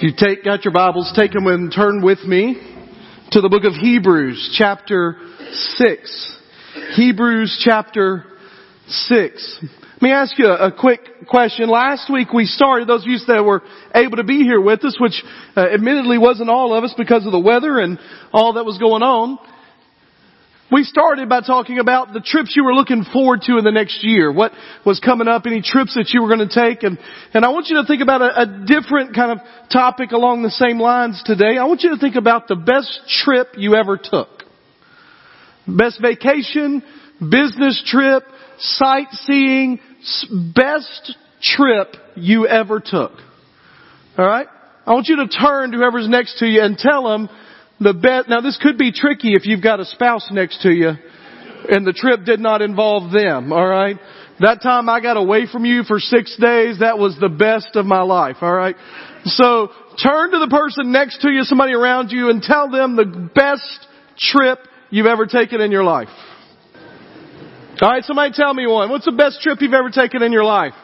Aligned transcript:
If 0.00 0.04
you 0.04 0.12
take, 0.16 0.44
got 0.44 0.64
your 0.64 0.72
Bibles, 0.72 1.12
take 1.16 1.32
them 1.32 1.48
and 1.48 1.74
turn 1.74 2.02
with 2.04 2.20
me 2.20 2.54
to 3.32 3.40
the 3.40 3.48
book 3.48 3.64
of 3.64 3.72
Hebrews, 3.72 4.54
chapter 4.56 5.16
6. 5.50 6.36
Hebrews 6.94 7.60
chapter 7.64 8.24
6. 8.86 9.58
Let 9.60 10.02
me 10.02 10.12
ask 10.12 10.38
you 10.38 10.46
a, 10.46 10.70
quick 10.70 11.00
question. 11.26 11.68
Last 11.68 12.12
week 12.12 12.32
we 12.32 12.44
started, 12.44 12.86
those 12.86 13.02
of 13.02 13.08
you 13.08 13.18
that 13.26 13.44
were 13.44 13.60
able 13.92 14.18
to 14.18 14.22
be 14.22 14.44
here 14.44 14.60
with 14.60 14.84
us, 14.84 14.96
which 15.00 15.20
uh, 15.56 15.66
admittedly 15.74 16.16
wasn't 16.16 16.48
all 16.48 16.74
of 16.74 16.84
us 16.84 16.94
because 16.96 17.26
of 17.26 17.32
the 17.32 17.40
weather 17.40 17.80
and 17.80 17.98
all 18.32 18.52
that 18.52 18.64
was 18.64 18.78
going 18.78 19.02
on. 19.02 19.36
We 20.70 20.84
started 20.84 21.30
by 21.30 21.40
talking 21.40 21.78
about 21.78 22.12
the 22.12 22.20
trips 22.20 22.54
you 22.54 22.62
were 22.62 22.74
looking 22.74 23.04
forward 23.10 23.40
to 23.42 23.56
in 23.56 23.64
the 23.64 23.72
next 23.72 24.04
year. 24.04 24.30
What 24.30 24.52
was 24.84 25.00
coming 25.00 25.26
up, 25.26 25.46
any 25.46 25.62
trips 25.62 25.94
that 25.94 26.10
you 26.12 26.20
were 26.20 26.28
going 26.28 26.46
to 26.46 26.54
take. 26.54 26.82
And, 26.82 26.98
and 27.32 27.44
I 27.44 27.48
want 27.48 27.68
you 27.68 27.80
to 27.80 27.86
think 27.86 28.02
about 28.02 28.20
a, 28.20 28.42
a 28.42 28.64
different 28.66 29.14
kind 29.14 29.32
of 29.32 29.38
topic 29.72 30.12
along 30.12 30.42
the 30.42 30.50
same 30.50 30.78
lines 30.78 31.22
today. 31.24 31.56
I 31.58 31.64
want 31.64 31.82
you 31.82 31.90
to 31.90 31.96
think 31.98 32.16
about 32.16 32.48
the 32.48 32.56
best 32.56 33.00
trip 33.08 33.48
you 33.56 33.76
ever 33.76 33.96
took. 33.96 34.28
Best 35.66 36.02
vacation, 36.02 36.82
business 37.18 37.82
trip, 37.86 38.24
sightseeing, 38.58 39.80
best 40.54 41.16
trip 41.40 41.94
you 42.14 42.46
ever 42.46 42.80
took. 42.80 43.12
Alright? 44.18 44.48
I 44.86 44.92
want 44.92 45.08
you 45.08 45.16
to 45.16 45.28
turn 45.28 45.70
to 45.72 45.78
whoever's 45.78 46.08
next 46.08 46.38
to 46.38 46.46
you 46.46 46.60
and 46.62 46.76
tell 46.76 47.08
them 47.08 47.28
the 47.80 47.94
bet, 47.94 48.28
now 48.28 48.40
this 48.40 48.58
could 48.60 48.78
be 48.78 48.92
tricky 48.92 49.34
if 49.34 49.46
you've 49.46 49.62
got 49.62 49.80
a 49.80 49.84
spouse 49.84 50.28
next 50.30 50.62
to 50.62 50.70
you 50.70 50.92
and 51.68 51.86
the 51.86 51.92
trip 51.92 52.24
did 52.24 52.40
not 52.40 52.62
involve 52.62 53.12
them, 53.12 53.52
alright? 53.52 53.96
That 54.40 54.62
time 54.62 54.88
I 54.88 55.00
got 55.00 55.16
away 55.16 55.46
from 55.50 55.64
you 55.64 55.82
for 55.82 55.98
six 55.98 56.36
days, 56.36 56.78
that 56.78 56.98
was 56.98 57.16
the 57.20 57.28
best 57.28 57.74
of 57.74 57.86
my 57.86 58.02
life, 58.02 58.36
alright? 58.42 58.76
So, 59.24 59.70
turn 60.02 60.30
to 60.30 60.38
the 60.38 60.48
person 60.48 60.92
next 60.92 61.22
to 61.22 61.30
you, 61.30 61.42
somebody 61.42 61.72
around 61.72 62.10
you, 62.10 62.30
and 62.30 62.40
tell 62.40 62.70
them 62.70 62.96
the 62.96 63.30
best 63.34 63.86
trip 64.16 64.60
you've 64.90 65.06
ever 65.06 65.26
taken 65.26 65.60
in 65.60 65.72
your 65.72 65.84
life. 65.84 66.08
Alright, 67.80 68.04
somebody 68.04 68.32
tell 68.32 68.52
me 68.54 68.66
one. 68.66 68.90
What's 68.90 69.04
the 69.04 69.12
best 69.12 69.40
trip 69.40 69.58
you've 69.60 69.74
ever 69.74 69.90
taken 69.90 70.22
in 70.22 70.32
your 70.32 70.44
life? 70.44 70.74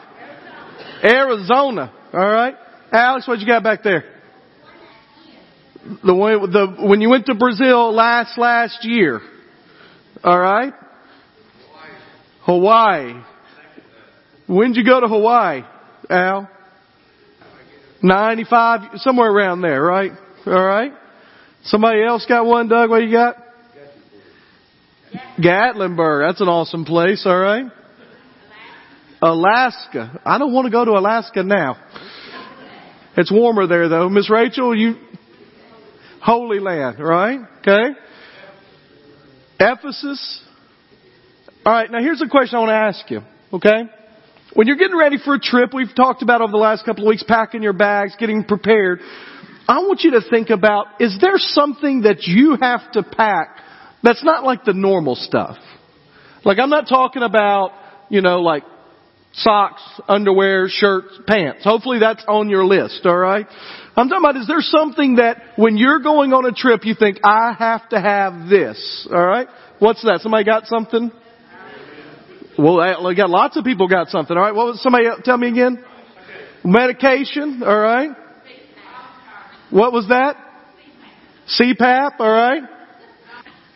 Arizona. 1.03 1.93
Alright? 2.13 2.55
Alex, 2.91 3.27
what 3.27 3.39
you 3.39 3.47
got 3.47 3.63
back 3.63 3.83
there? 3.83 4.14
The 6.03 6.13
one, 6.13 6.51
the, 6.51 6.75
when 6.79 7.01
you 7.01 7.09
went 7.09 7.27
to 7.27 7.35
Brazil 7.35 7.93
last, 7.93 8.37
last 8.37 8.79
year. 8.83 9.21
Alright? 10.23 10.73
Hawaii. 12.41 13.21
When'd 14.47 14.75
you 14.75 14.85
go 14.85 14.99
to 14.99 15.07
Hawaii, 15.07 15.61
Al? 16.09 16.49
95, 18.01 18.99
somewhere 18.99 19.31
around 19.31 19.61
there, 19.61 19.81
right? 19.81 20.11
Alright? 20.45 20.93
Somebody 21.63 22.03
else 22.03 22.25
got 22.27 22.45
one, 22.45 22.67
Doug? 22.67 22.89
What 22.89 23.03
you 23.03 23.11
got? 23.11 23.35
Gatlinburg. 25.39 26.27
That's 26.27 26.41
an 26.41 26.47
awesome 26.47 26.85
place, 26.85 27.25
alright? 27.25 27.65
Alaska. 29.21 30.21
I 30.25 30.37
don't 30.37 30.53
want 30.53 30.65
to 30.65 30.71
go 30.71 30.85
to 30.85 30.91
Alaska 30.91 31.43
now. 31.43 31.77
It's 33.17 33.31
warmer 33.31 33.65
there 33.65 33.87
though. 33.87 34.09
Miss 34.09 34.29
Rachel, 34.29 34.75
you, 34.75 34.95
Holy 36.25 36.59
Land, 36.59 36.97
right? 36.99 37.39
Okay? 37.59 37.89
Ephesus. 39.59 40.43
Alright, 41.63 41.91
now 41.91 41.99
here's 41.99 42.19
a 42.19 42.27
question 42.27 42.57
I 42.57 42.59
want 42.61 42.69
to 42.69 42.73
ask 42.73 43.11
you, 43.11 43.21
okay? 43.53 43.83
When 44.55 44.65
you're 44.65 44.75
getting 44.75 44.97
ready 44.97 45.17
for 45.23 45.35
a 45.35 45.39
trip, 45.39 45.71
we've 45.71 45.95
talked 45.95 46.23
about 46.23 46.41
over 46.41 46.51
the 46.51 46.57
last 46.57 46.83
couple 46.83 47.03
of 47.03 47.09
weeks, 47.09 47.23
packing 47.27 47.61
your 47.61 47.73
bags, 47.73 48.15
getting 48.17 48.43
prepared. 48.43 49.01
I 49.67 49.79
want 49.81 50.01
you 50.01 50.11
to 50.11 50.21
think 50.27 50.49
about, 50.49 50.99
is 50.99 51.15
there 51.21 51.37
something 51.37 52.01
that 52.01 52.23
you 52.23 52.57
have 52.59 52.91
to 52.93 53.03
pack 53.03 53.59
that's 54.01 54.23
not 54.23 54.43
like 54.43 54.63
the 54.63 54.73
normal 54.73 55.13
stuff? 55.13 55.57
Like 56.43 56.57
I'm 56.57 56.71
not 56.71 56.87
talking 56.87 57.21
about, 57.21 57.71
you 58.09 58.21
know, 58.21 58.41
like 58.41 58.63
socks, 59.33 59.83
underwear, 60.07 60.69
shirts, 60.69 61.19
pants. 61.27 61.63
Hopefully 61.63 61.99
that's 61.99 62.23
on 62.27 62.49
your 62.49 62.65
list, 62.65 63.01
alright? 63.05 63.45
I'm 63.97 64.09
talking 64.09 64.25
about 64.25 64.35
is 64.35 64.47
there 64.47 64.59
something 64.59 65.15
that 65.15 65.41
when 65.55 65.77
you're 65.77 65.99
going 65.99 66.33
on 66.33 66.45
a 66.45 66.51
trip 66.51 66.83
you 66.83 66.95
think, 66.95 67.19
I 67.23 67.53
have 67.57 67.87
to 67.89 68.01
have 68.01 68.49
this, 68.49 69.07
alright? 69.09 69.47
What's 69.79 70.01
that? 70.03 70.19
Somebody 70.21 70.43
got 70.43 70.65
something? 70.67 71.11
Well, 72.57 72.81
I 72.81 73.13
got 73.13 73.29
lots 73.29 73.55
of 73.55 73.63
people 73.63 73.87
got 73.87 74.09
something, 74.09 74.35
alright? 74.35 74.53
What 74.53 74.67
was, 74.67 74.83
somebody 74.83 75.05
tell 75.23 75.37
me 75.37 75.47
again? 75.47 75.83
Medication, 76.65 77.63
alright? 77.63 78.09
What 79.69 79.93
was 79.93 80.09
that? 80.09 80.35
CPAP, 81.57 82.19
alright? 82.19 82.63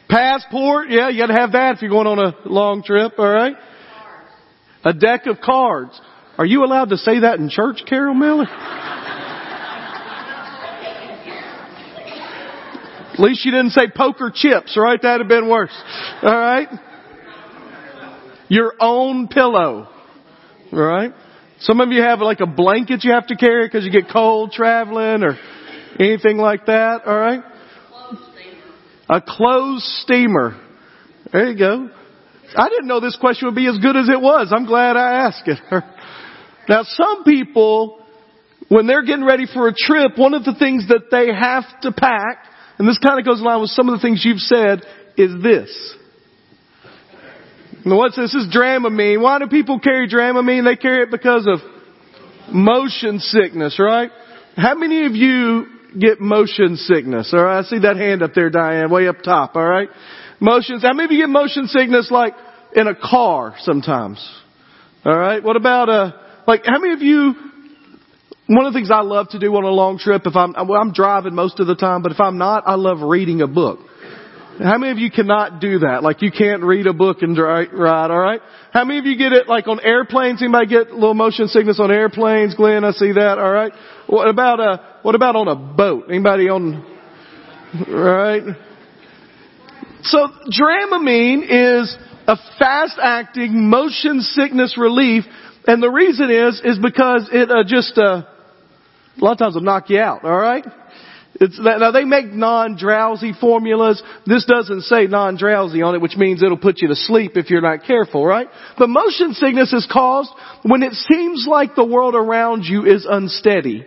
Passport, 0.09 0.87
yeah, 0.89 1.07
you 1.09 1.21
gotta 1.21 1.39
have 1.39 1.53
that 1.53 1.75
if 1.75 1.81
you're 1.81 1.91
going 1.91 2.07
on 2.07 2.19
a 2.19 2.35
long 2.45 2.83
trip, 2.83 3.13
alright? 3.17 3.55
A 4.83 4.93
deck 4.93 5.27
of 5.27 5.39
cards. 5.39 5.99
Are 6.37 6.45
you 6.45 6.65
allowed 6.65 6.89
to 6.89 6.97
say 6.97 7.21
that 7.21 7.39
in 7.39 7.49
church, 7.49 7.83
Carol 7.87 8.15
Miller? 8.15 8.47
At 13.19 13.23
least 13.25 13.43
you 13.43 13.51
didn't 13.51 13.71
say 13.71 13.87
poker 13.93 14.31
chips, 14.33 14.77
right? 14.77 14.97
That'd 15.01 15.19
have 15.19 15.27
been 15.27 15.49
worse. 15.49 15.75
Alright? 16.23 16.69
Your 18.47 18.75
own 18.79 19.27
pillow. 19.27 19.89
Alright? 20.71 21.11
Some 21.59 21.81
of 21.81 21.89
you 21.89 22.01
have 22.01 22.19
like 22.19 22.39
a 22.39 22.47
blanket 22.47 23.03
you 23.03 23.11
have 23.11 23.27
to 23.27 23.35
carry 23.35 23.67
because 23.67 23.83
you 23.83 23.91
get 23.91 24.09
cold 24.09 24.53
traveling 24.53 25.23
or 25.23 25.37
anything 25.99 26.37
like 26.37 26.67
that. 26.67 27.01
Alright? 27.05 27.41
A 29.09 29.19
clothes 29.19 29.83
steamer. 30.03 30.57
There 31.33 31.51
you 31.51 31.57
go. 31.57 31.89
I 32.55 32.69
didn't 32.69 32.87
know 32.87 33.01
this 33.01 33.17
question 33.19 33.49
would 33.49 33.55
be 33.55 33.67
as 33.67 33.79
good 33.79 33.97
as 33.97 34.07
it 34.07 34.21
was. 34.21 34.53
I'm 34.55 34.65
glad 34.65 34.95
I 34.95 35.25
asked 35.27 35.43
it. 35.45 35.59
Now 36.69 36.83
some 36.83 37.23
people, 37.23 37.97
when 38.67 38.85
they're 38.85 39.03
getting 39.03 39.25
ready 39.25 39.47
for 39.51 39.67
a 39.67 39.73
trip, 39.75 40.19
one 40.19 40.35
of 40.35 40.43
the 40.43 40.53
things 40.53 40.87
that 40.89 41.09
they 41.09 41.33
have 41.33 41.63
to 41.81 41.91
pack 41.91 42.45
and 42.79 42.87
this 42.87 42.97
kind 42.97 43.19
of 43.19 43.25
goes 43.25 43.41
along 43.41 43.61
with 43.61 43.71
some 43.71 43.89
of 43.89 43.99
the 43.99 44.01
things 44.01 44.23
you've 44.23 44.39
said, 44.39 44.81
is 45.17 45.43
this. 45.43 45.95
Now 47.85 47.97
what's 47.97 48.15
this? 48.15 48.33
This 48.33 48.45
is 48.45 48.55
Dramamine. 48.55 49.21
Why 49.21 49.39
do 49.39 49.47
people 49.47 49.79
carry 49.79 50.07
Dramamine? 50.07 50.63
They 50.63 50.75
carry 50.75 51.03
it 51.03 51.11
because 51.11 51.45
of 51.45 51.59
motion 52.53 53.19
sickness, 53.19 53.79
right? 53.79 54.09
How 54.55 54.75
many 54.75 55.05
of 55.05 55.13
you 55.13 55.67
get 55.99 56.19
motion 56.21 56.77
sickness? 56.77 57.33
Alright, 57.33 57.65
I 57.65 57.67
see 57.67 57.79
that 57.79 57.97
hand 57.97 58.23
up 58.23 58.31
there, 58.33 58.49
Diane, 58.49 58.89
way 58.89 59.07
up 59.07 59.21
top, 59.23 59.55
alright? 59.55 59.89
Motions, 60.39 60.81
how 60.81 60.93
many 60.93 61.05
of 61.05 61.11
you 61.11 61.21
get 61.23 61.29
motion 61.29 61.67
sickness 61.67 62.09
like 62.09 62.33
in 62.75 62.87
a 62.87 62.95
car 62.95 63.55
sometimes? 63.59 64.25
Alright, 65.05 65.43
what 65.43 65.55
about 65.55 65.89
uh, 65.89 66.11
like 66.47 66.65
how 66.65 66.79
many 66.79 66.93
of 66.93 67.01
you 67.01 67.33
one 68.49 68.65
of 68.65 68.73
the 68.73 68.79
things 68.79 68.89
I 68.89 69.01
love 69.01 69.29
to 69.29 69.39
do 69.39 69.53
on 69.55 69.63
a 69.63 69.69
long 69.69 69.99
trip, 69.99 70.23
if 70.25 70.35
I'm, 70.35 70.55
I'm 70.55 70.91
driving 70.91 71.35
most 71.35 71.59
of 71.59 71.67
the 71.67 71.75
time, 71.75 72.01
but 72.01 72.11
if 72.11 72.19
I'm 72.19 72.39
not, 72.39 72.63
I 72.65 72.73
love 72.73 72.99
reading 72.99 73.41
a 73.41 73.47
book. 73.47 73.77
How 74.57 74.79
many 74.79 74.91
of 74.91 74.97
you 74.97 75.11
cannot 75.11 75.61
do 75.61 75.79
that? 75.79 76.01
Like 76.01 76.23
you 76.23 76.31
can't 76.31 76.63
read 76.63 76.87
a 76.87 76.93
book 76.93 77.17
and 77.21 77.37
ride, 77.37 77.69
alright? 78.09 78.41
How 78.73 78.85
many 78.85 78.97
of 78.97 79.05
you 79.05 79.15
get 79.19 79.33
it 79.33 79.47
like 79.47 79.67
on 79.67 79.79
airplanes? 79.79 80.41
Anybody 80.41 80.65
get 80.65 80.87
a 80.89 80.95
little 80.95 81.13
motion 81.13 81.47
sickness 81.47 81.79
on 81.79 81.91
airplanes? 81.91 82.55
Glenn, 82.55 82.83
I 82.83 82.91
see 82.91 83.11
that, 83.11 83.37
alright? 83.37 83.71
What 84.07 84.27
about, 84.27 84.59
uh, 84.59 84.77
what 85.03 85.13
about 85.13 85.35
on 85.35 85.47
a 85.47 85.55
boat? 85.55 86.05
Anybody 86.09 86.49
on, 86.49 86.83
right? 87.87 88.43
So 90.01 90.27
Dramamine 90.49 91.43
is 91.43 91.95
a 92.27 92.35
fast 92.57 92.97
acting 92.99 93.69
motion 93.69 94.21
sickness 94.21 94.75
relief 94.75 95.23
and 95.67 95.83
the 95.83 95.89
reason 95.89 96.31
is, 96.31 96.61
is 96.65 96.79
because 96.79 97.29
it 97.31 97.51
uh, 97.51 97.63
just, 97.63 97.95
uh, 97.95 98.23
a 99.19 99.25
lot 99.25 99.33
of 99.33 99.37
times 99.37 99.55
will 99.55 99.61
knock 99.61 99.89
you 99.89 99.99
out, 99.99 100.23
alright? 100.23 100.65
Now 101.39 101.91
they 101.91 102.03
make 102.03 102.25
non-drowsy 102.25 103.33
formulas. 103.39 104.03
This 104.25 104.45
doesn't 104.45 104.81
say 104.81 105.05
non-drowsy 105.05 105.81
on 105.81 105.95
it, 105.95 106.01
which 106.01 106.17
means 106.17 106.43
it'll 106.43 106.57
put 106.57 106.81
you 106.81 106.89
to 106.89 106.95
sleep 106.95 107.33
if 107.35 107.49
you're 107.49 107.61
not 107.61 107.85
careful, 107.85 108.25
right? 108.25 108.47
But 108.77 108.89
motion 108.89 109.33
sickness 109.33 109.71
is 109.71 109.87
caused 109.89 110.31
when 110.63 110.83
it 110.83 110.93
seems 110.93 111.45
like 111.49 111.75
the 111.75 111.85
world 111.85 112.15
around 112.15 112.63
you 112.65 112.85
is 112.85 113.07
unsteady. 113.09 113.85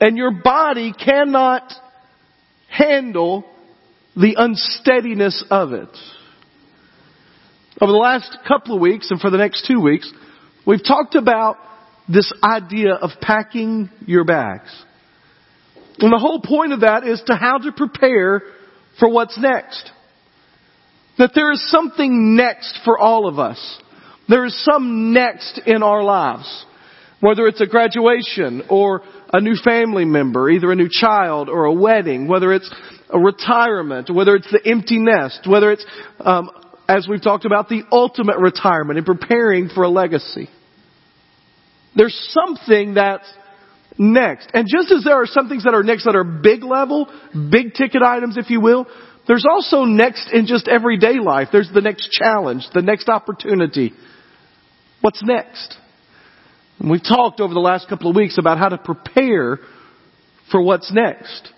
And 0.00 0.16
your 0.16 0.30
body 0.30 0.92
cannot 0.92 1.72
handle 2.68 3.44
the 4.14 4.36
unsteadiness 4.36 5.44
of 5.50 5.72
it. 5.72 5.88
Over 7.80 7.92
the 7.92 7.98
last 7.98 8.38
couple 8.46 8.76
of 8.76 8.80
weeks 8.80 9.10
and 9.10 9.20
for 9.20 9.30
the 9.30 9.38
next 9.38 9.66
two 9.66 9.80
weeks, 9.80 10.12
we've 10.66 10.84
talked 10.84 11.16
about 11.16 11.56
this 12.08 12.32
idea 12.42 12.94
of 12.94 13.10
packing 13.20 13.90
your 14.06 14.24
bags. 14.24 14.70
And 15.98 16.12
the 16.12 16.18
whole 16.18 16.40
point 16.40 16.72
of 16.72 16.80
that 16.80 17.04
is 17.04 17.22
to 17.26 17.34
how 17.34 17.58
to 17.58 17.72
prepare 17.72 18.42
for 18.98 19.08
what's 19.08 19.38
next. 19.38 19.90
That 21.18 21.32
there 21.34 21.52
is 21.52 21.70
something 21.70 22.36
next 22.36 22.78
for 22.84 22.98
all 22.98 23.26
of 23.26 23.38
us. 23.38 23.58
There 24.28 24.44
is 24.44 24.64
some 24.64 25.12
next 25.12 25.60
in 25.66 25.82
our 25.82 26.02
lives. 26.02 26.64
Whether 27.20 27.48
it's 27.48 27.60
a 27.60 27.66
graduation 27.66 28.62
or 28.70 29.02
a 29.32 29.40
new 29.40 29.56
family 29.56 30.04
member, 30.04 30.48
either 30.48 30.70
a 30.70 30.76
new 30.76 30.88
child 30.90 31.48
or 31.48 31.64
a 31.64 31.72
wedding, 31.72 32.28
whether 32.28 32.52
it's 32.52 32.72
a 33.10 33.18
retirement, 33.18 34.08
whether 34.08 34.36
it's 34.36 34.50
the 34.52 34.60
empty 34.64 34.98
nest, 34.98 35.40
whether 35.48 35.72
it's, 35.72 35.84
um, 36.20 36.48
as 36.88 37.08
we've 37.08 37.22
talked 37.22 37.44
about, 37.44 37.68
the 37.68 37.82
ultimate 37.90 38.38
retirement 38.38 38.98
and 38.98 39.06
preparing 39.06 39.68
for 39.68 39.82
a 39.82 39.88
legacy. 39.88 40.48
There's 41.98 42.16
something 42.32 42.94
that's 42.94 43.28
next. 43.98 44.48
And 44.54 44.68
just 44.72 44.92
as 44.92 45.02
there 45.02 45.20
are 45.20 45.26
some 45.26 45.48
things 45.48 45.64
that 45.64 45.74
are 45.74 45.82
next 45.82 46.04
that 46.04 46.14
are 46.14 46.22
big 46.22 46.62
level, 46.62 47.08
big 47.50 47.74
ticket 47.74 48.02
items, 48.02 48.36
if 48.36 48.48
you 48.48 48.60
will, 48.60 48.86
there's 49.26 49.44
also 49.50 49.82
next 49.84 50.30
in 50.32 50.46
just 50.46 50.68
everyday 50.68 51.18
life. 51.18 51.48
There's 51.52 51.68
the 51.74 51.80
next 51.80 52.10
challenge, 52.12 52.62
the 52.72 52.82
next 52.82 53.08
opportunity. 53.08 53.92
What's 55.00 55.22
next? 55.24 55.76
And 56.78 56.88
we've 56.88 57.02
talked 57.02 57.40
over 57.40 57.52
the 57.52 57.60
last 57.60 57.88
couple 57.88 58.08
of 58.08 58.16
weeks 58.16 58.38
about 58.38 58.58
how 58.58 58.68
to 58.68 58.78
prepare 58.78 59.58
for 60.52 60.62
what's 60.62 60.92
next. 60.92 61.52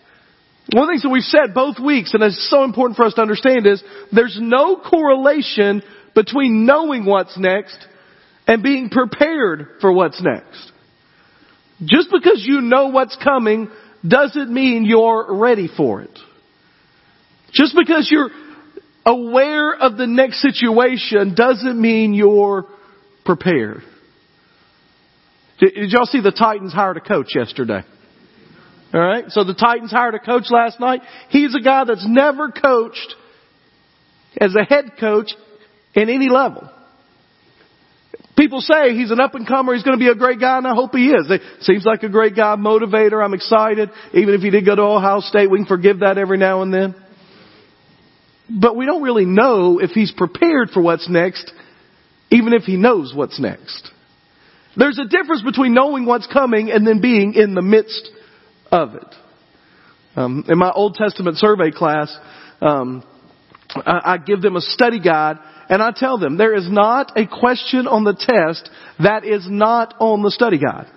One 0.73 0.85
of 0.85 0.89
the 0.89 0.93
things 0.93 1.03
that 1.03 1.11
we've 1.11 1.23
said 1.23 1.53
both 1.55 1.79
weeks, 1.79 2.15
and 2.15 2.23
it's 2.23 2.49
so 2.51 2.65
important 2.65 2.97
for 2.97 3.05
us 3.05 3.15
to 3.15 3.21
understand 3.21 3.67
is, 3.67 3.83
there's 4.11 4.39
no 4.41 4.77
correlation 4.77 5.83
between 6.15 6.65
knowing 6.65 7.05
what's 7.05 7.37
next 7.39 7.77
and 8.51 8.65
being 8.65 8.91
prepared 8.91 9.77
for 9.81 9.93
what's 9.93 10.21
next. 10.21 10.73
Just 11.85 12.09
because 12.11 12.43
you 12.45 12.61
know 12.61 12.89
what's 12.89 13.17
coming 13.23 13.71
doesn't 14.07 14.53
mean 14.53 14.85
you're 14.85 15.37
ready 15.37 15.69
for 15.77 16.03
it. 16.03 16.19
Just 17.53 17.77
because 17.77 18.09
you're 18.11 18.31
aware 19.07 19.73
of 19.73 19.97
the 19.97 20.09
next 20.09 20.43
situation 20.43 21.37
doesn't 21.37 21.81
mean 21.81 22.13
you're 22.13 22.67
prepared. 23.25 23.83
Did, 25.61 25.93
y'all 25.93 26.07
see 26.07 26.21
the 26.21 26.33
Titans 26.33 26.73
hired 26.73 26.97
a 26.97 27.01
coach 27.01 27.29
yesterday? 27.37 27.83
Alright, 28.93 29.27
so 29.29 29.45
the 29.45 29.55
Titans 29.55 29.93
hired 29.93 30.17
a 30.17 30.19
coach 30.19 30.47
last 30.51 30.81
night. 30.81 31.03
He's 31.29 31.55
a 31.55 31.63
guy 31.63 31.85
that's 31.85 32.05
never 32.05 32.51
coached 32.51 33.15
as 34.41 34.57
a 34.57 34.65
head 34.65 34.95
coach 34.99 35.31
in 35.95 36.11
any 36.11 36.29
level. 36.29 36.69
People 38.41 38.63
say 38.63 38.95
he's 38.95 39.11
an 39.11 39.21
up 39.21 39.35
and 39.35 39.47
comer, 39.47 39.75
he's 39.75 39.83
going 39.83 39.99
to 39.99 40.03
be 40.03 40.09
a 40.09 40.15
great 40.15 40.41
guy, 40.41 40.57
and 40.57 40.67
I 40.67 40.73
hope 40.73 40.95
he 40.95 41.11
is. 41.11 41.27
It 41.29 41.43
seems 41.61 41.85
like 41.85 42.05
a 42.05 42.09
great 42.09 42.35
guy, 42.35 42.57
motivator, 42.57 43.23
I'm 43.23 43.35
excited. 43.35 43.91
Even 44.15 44.33
if 44.33 44.41
he 44.41 44.49
did 44.49 44.65
go 44.65 44.75
to 44.75 44.81
Ohio 44.81 45.21
State, 45.21 45.51
we 45.51 45.59
can 45.59 45.67
forgive 45.67 46.01
that 46.01 46.17
every 46.17 46.39
now 46.39 46.63
and 46.63 46.73
then. 46.73 46.95
But 48.49 48.77
we 48.77 48.87
don't 48.87 49.03
really 49.03 49.27
know 49.27 49.79
if 49.79 49.91
he's 49.91 50.11
prepared 50.11 50.71
for 50.71 50.81
what's 50.81 51.07
next, 51.07 51.53
even 52.31 52.55
if 52.55 52.63
he 52.63 52.79
knows 52.79 53.13
what's 53.15 53.39
next. 53.39 53.91
There's 54.75 54.99
a 54.99 55.05
difference 55.05 55.43
between 55.43 55.75
knowing 55.75 56.07
what's 56.07 56.27
coming 56.27 56.71
and 56.71 56.87
then 56.87 57.03
being 57.03 57.35
in 57.35 57.53
the 57.53 57.61
midst 57.61 58.09
of 58.73 58.95
it. 58.95 59.15
Um, 60.17 60.47
in 60.49 60.57
my 60.57 60.71
Old 60.71 60.95
Testament 60.95 61.37
survey 61.37 61.73
class, 61.73 62.17
um, 62.63 63.05
I, 63.75 64.15
I 64.15 64.17
give 64.17 64.41
them 64.41 64.57
a 64.57 64.63
study 64.63 64.99
guide 64.99 65.37
and 65.71 65.81
I 65.81 65.93
tell 65.95 66.19
them 66.19 66.37
there 66.37 66.55
is 66.55 66.69
not 66.69 67.17
a 67.17 67.27
question 67.27 67.87
on 67.87 68.03
the 68.03 68.15
test 68.15 68.69
that 68.99 69.25
is 69.25 69.47
not 69.49 69.95
on 70.01 70.23
the 70.23 70.33
study 70.33 70.59
guide. 70.59 70.89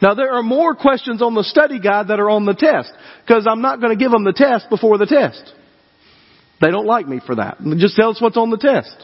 Now 0.00 0.14
there 0.14 0.32
are 0.32 0.44
more 0.44 0.76
questions 0.76 1.20
on 1.20 1.34
the 1.34 1.42
study 1.42 1.80
guide 1.80 2.08
that 2.08 2.20
are 2.20 2.30
on 2.30 2.46
the 2.46 2.54
test 2.54 2.92
because 3.26 3.46
I'm 3.50 3.60
not 3.60 3.80
going 3.80 3.96
to 3.96 4.02
give 4.02 4.12
them 4.12 4.24
the 4.24 4.32
test 4.32 4.70
before 4.70 4.96
the 4.96 5.06
test. 5.06 5.52
They 6.60 6.70
don't 6.70 6.86
like 6.86 7.08
me 7.08 7.20
for 7.24 7.34
that. 7.34 7.58
Just 7.78 7.96
tell 7.96 8.10
us 8.10 8.20
what's 8.20 8.36
on 8.36 8.50
the 8.50 8.58
test. 8.58 8.94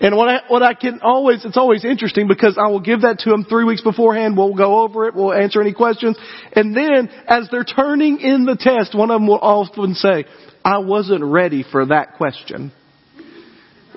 And 0.00 0.16
what 0.16 0.28
I, 0.28 0.40
what 0.46 0.62
I 0.62 0.74
can 0.74 1.00
always, 1.02 1.44
it's 1.44 1.56
always 1.56 1.84
interesting 1.84 2.28
because 2.28 2.56
I 2.56 2.68
will 2.68 2.80
give 2.80 3.00
that 3.00 3.18
to 3.20 3.30
them 3.30 3.44
three 3.44 3.64
weeks 3.64 3.82
beforehand. 3.82 4.36
We'll 4.36 4.54
go 4.54 4.82
over 4.82 5.08
it. 5.08 5.16
We'll 5.16 5.32
answer 5.32 5.60
any 5.60 5.74
questions. 5.74 6.16
And 6.52 6.76
then 6.76 7.10
as 7.26 7.48
they're 7.50 7.64
turning 7.64 8.20
in 8.20 8.44
the 8.44 8.56
test, 8.56 8.96
one 8.96 9.10
of 9.10 9.20
them 9.20 9.26
will 9.26 9.40
often 9.40 9.94
say, 9.94 10.26
I 10.64 10.78
wasn't 10.78 11.24
ready 11.24 11.64
for 11.68 11.86
that 11.86 12.14
question. 12.16 12.72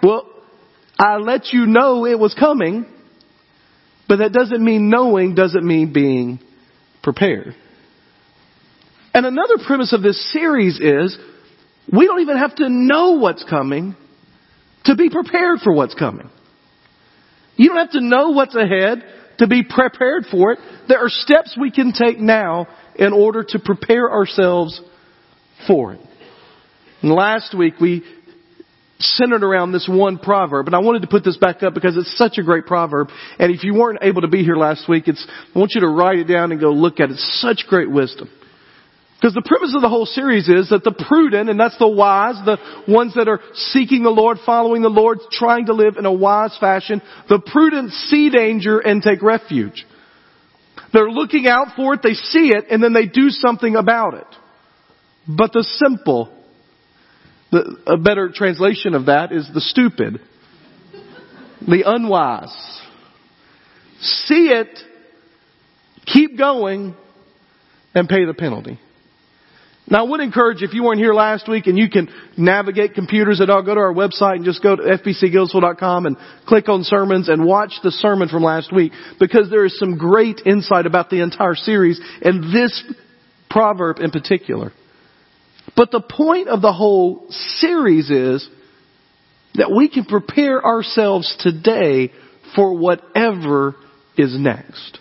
Well, 0.03 0.27
I 0.97 1.17
let 1.17 1.47
you 1.51 1.65
know 1.65 2.05
it 2.05 2.19
was 2.19 2.33
coming, 2.33 2.85
but 4.07 4.17
that 4.17 4.33
doesn't 4.33 4.63
mean 4.63 4.89
knowing 4.89 5.35
doesn't 5.35 5.65
mean 5.65 5.93
being 5.93 6.39
prepared. 7.03 7.55
And 9.13 9.25
another 9.25 9.55
premise 9.65 9.93
of 9.93 10.01
this 10.01 10.31
series 10.31 10.79
is 10.79 11.17
we 11.91 12.07
don't 12.07 12.21
even 12.21 12.37
have 12.37 12.55
to 12.55 12.69
know 12.69 13.13
what's 13.13 13.43
coming 13.43 13.95
to 14.85 14.95
be 14.95 15.09
prepared 15.09 15.59
for 15.63 15.73
what's 15.73 15.95
coming. 15.95 16.29
You 17.55 17.69
don't 17.69 17.77
have 17.77 17.91
to 17.91 18.01
know 18.01 18.29
what's 18.29 18.55
ahead 18.55 19.03
to 19.39 19.47
be 19.47 19.63
prepared 19.63 20.25
for 20.29 20.53
it. 20.53 20.59
There 20.87 20.99
are 20.99 21.09
steps 21.09 21.57
we 21.59 21.71
can 21.71 21.93
take 21.93 22.19
now 22.19 22.67
in 22.95 23.13
order 23.13 23.43
to 23.49 23.59
prepare 23.59 24.11
ourselves 24.11 24.79
for 25.67 25.93
it. 25.93 26.01
And 27.01 27.11
last 27.11 27.57
week 27.57 27.75
we 27.79 28.03
centered 29.01 29.43
around 29.43 29.71
this 29.71 29.87
one 29.89 30.17
proverb, 30.17 30.67
and 30.67 30.75
I 30.75 30.79
wanted 30.79 31.01
to 31.01 31.07
put 31.07 31.23
this 31.23 31.37
back 31.37 31.63
up 31.63 31.73
because 31.73 31.97
it's 31.97 32.17
such 32.17 32.37
a 32.37 32.43
great 32.43 32.65
proverb. 32.65 33.09
And 33.39 33.53
if 33.53 33.63
you 33.63 33.73
weren't 33.73 33.99
able 34.01 34.21
to 34.21 34.27
be 34.27 34.43
here 34.43 34.55
last 34.55 34.87
week, 34.87 35.07
it's, 35.07 35.25
I 35.53 35.59
want 35.59 35.71
you 35.75 35.81
to 35.81 35.87
write 35.87 36.19
it 36.19 36.25
down 36.25 36.51
and 36.51 36.59
go 36.61 36.71
look 36.71 36.99
at 36.99 37.09
it. 37.09 37.13
It's 37.13 37.41
such 37.41 37.65
great 37.67 37.89
wisdom. 37.89 38.29
Because 39.21 39.35
the 39.35 39.43
premise 39.45 39.75
of 39.75 39.83
the 39.83 39.89
whole 39.89 40.07
series 40.07 40.49
is 40.49 40.69
that 40.69 40.83
the 40.83 40.93
prudent, 41.07 41.47
and 41.47 41.59
that's 41.59 41.77
the 41.77 41.87
wise, 41.87 42.35
the 42.43 42.57
ones 42.87 43.13
that 43.13 43.27
are 43.27 43.39
seeking 43.53 44.01
the 44.01 44.09
Lord, 44.09 44.37
following 44.43 44.81
the 44.81 44.89
Lord, 44.89 45.19
trying 45.31 45.67
to 45.67 45.73
live 45.73 45.97
in 45.97 46.07
a 46.07 46.13
wise 46.13 46.57
fashion, 46.59 47.03
the 47.29 47.39
prudent 47.39 47.91
see 47.91 48.31
danger 48.31 48.79
and 48.79 49.03
take 49.03 49.21
refuge. 49.21 49.85
They're 50.91 51.11
looking 51.11 51.45
out 51.45 51.67
for 51.75 51.93
it, 51.93 52.01
they 52.01 52.13
see 52.13 52.49
it, 52.49 52.65
and 52.71 52.81
then 52.81 52.93
they 52.93 53.05
do 53.05 53.29
something 53.29 53.75
about 53.75 54.15
it. 54.15 54.27
But 55.27 55.53
the 55.53 55.63
simple, 55.63 56.35
the, 57.51 57.77
a 57.85 57.97
better 57.97 58.31
translation 58.33 58.93
of 58.93 59.07
that 59.07 59.31
is 59.31 59.49
the 59.53 59.61
stupid, 59.61 60.19
the 61.67 61.83
unwise. 61.85 62.55
See 63.99 64.47
it, 64.47 64.79
keep 66.05 66.37
going, 66.37 66.95
and 67.93 68.07
pay 68.07 68.25
the 68.25 68.33
penalty. 68.33 68.79
Now 69.87 70.05
I 70.05 70.09
would 70.09 70.21
encourage 70.21 70.61
if 70.61 70.73
you 70.73 70.83
weren't 70.83 70.99
here 70.99 71.13
last 71.13 71.49
week 71.49 71.67
and 71.67 71.77
you 71.77 71.89
can 71.89 72.07
navigate 72.37 72.93
computers 72.93 73.41
at 73.41 73.49
all, 73.49 73.61
go 73.61 73.75
to 73.75 73.81
our 73.81 73.93
website 73.93 74.35
and 74.35 74.45
just 74.45 74.63
go 74.63 74.77
to 74.77 74.81
fbcgillsville.com 74.81 76.05
and 76.05 76.17
click 76.47 76.69
on 76.69 76.83
sermons 76.83 77.27
and 77.27 77.45
watch 77.45 77.73
the 77.83 77.91
sermon 77.91 78.29
from 78.29 78.43
last 78.43 78.71
week 78.73 78.93
because 79.19 79.49
there 79.49 79.65
is 79.65 79.77
some 79.77 79.97
great 79.97 80.41
insight 80.45 80.85
about 80.85 81.09
the 81.09 81.21
entire 81.21 81.55
series 81.55 81.99
and 82.21 82.55
this 82.55 82.83
proverb 83.49 83.99
in 83.99 84.11
particular. 84.11 84.71
But 85.81 85.89
the 85.89 85.99
point 85.99 86.47
of 86.47 86.61
the 86.61 86.71
whole 86.71 87.25
series 87.57 88.11
is 88.11 88.47
that 89.55 89.71
we 89.75 89.89
can 89.89 90.05
prepare 90.05 90.63
ourselves 90.63 91.35
today 91.39 92.11
for 92.55 92.77
whatever 92.77 93.73
is 94.15 94.37
next. 94.37 94.99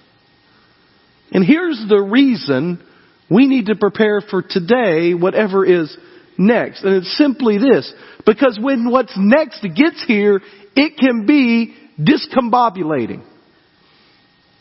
And 1.32 1.44
here's 1.44 1.84
the 1.87 2.00
reason 2.00 2.82
we 3.30 3.46
need 3.46 3.66
to 3.66 3.76
prepare 3.76 4.22
for 4.22 4.40
today, 4.40 5.12
whatever 5.12 5.66
is 5.66 5.94
next. 6.38 6.82
And 6.82 6.94
it's 6.94 7.14
simply 7.18 7.58
this. 7.58 7.92
Because 8.25 8.58
when 8.58 8.90
what's 8.90 9.12
next 9.18 9.60
gets 9.60 10.02
here, 10.06 10.40
it 10.75 10.96
can 10.96 11.26
be 11.26 11.75
discombobulating. 12.00 13.22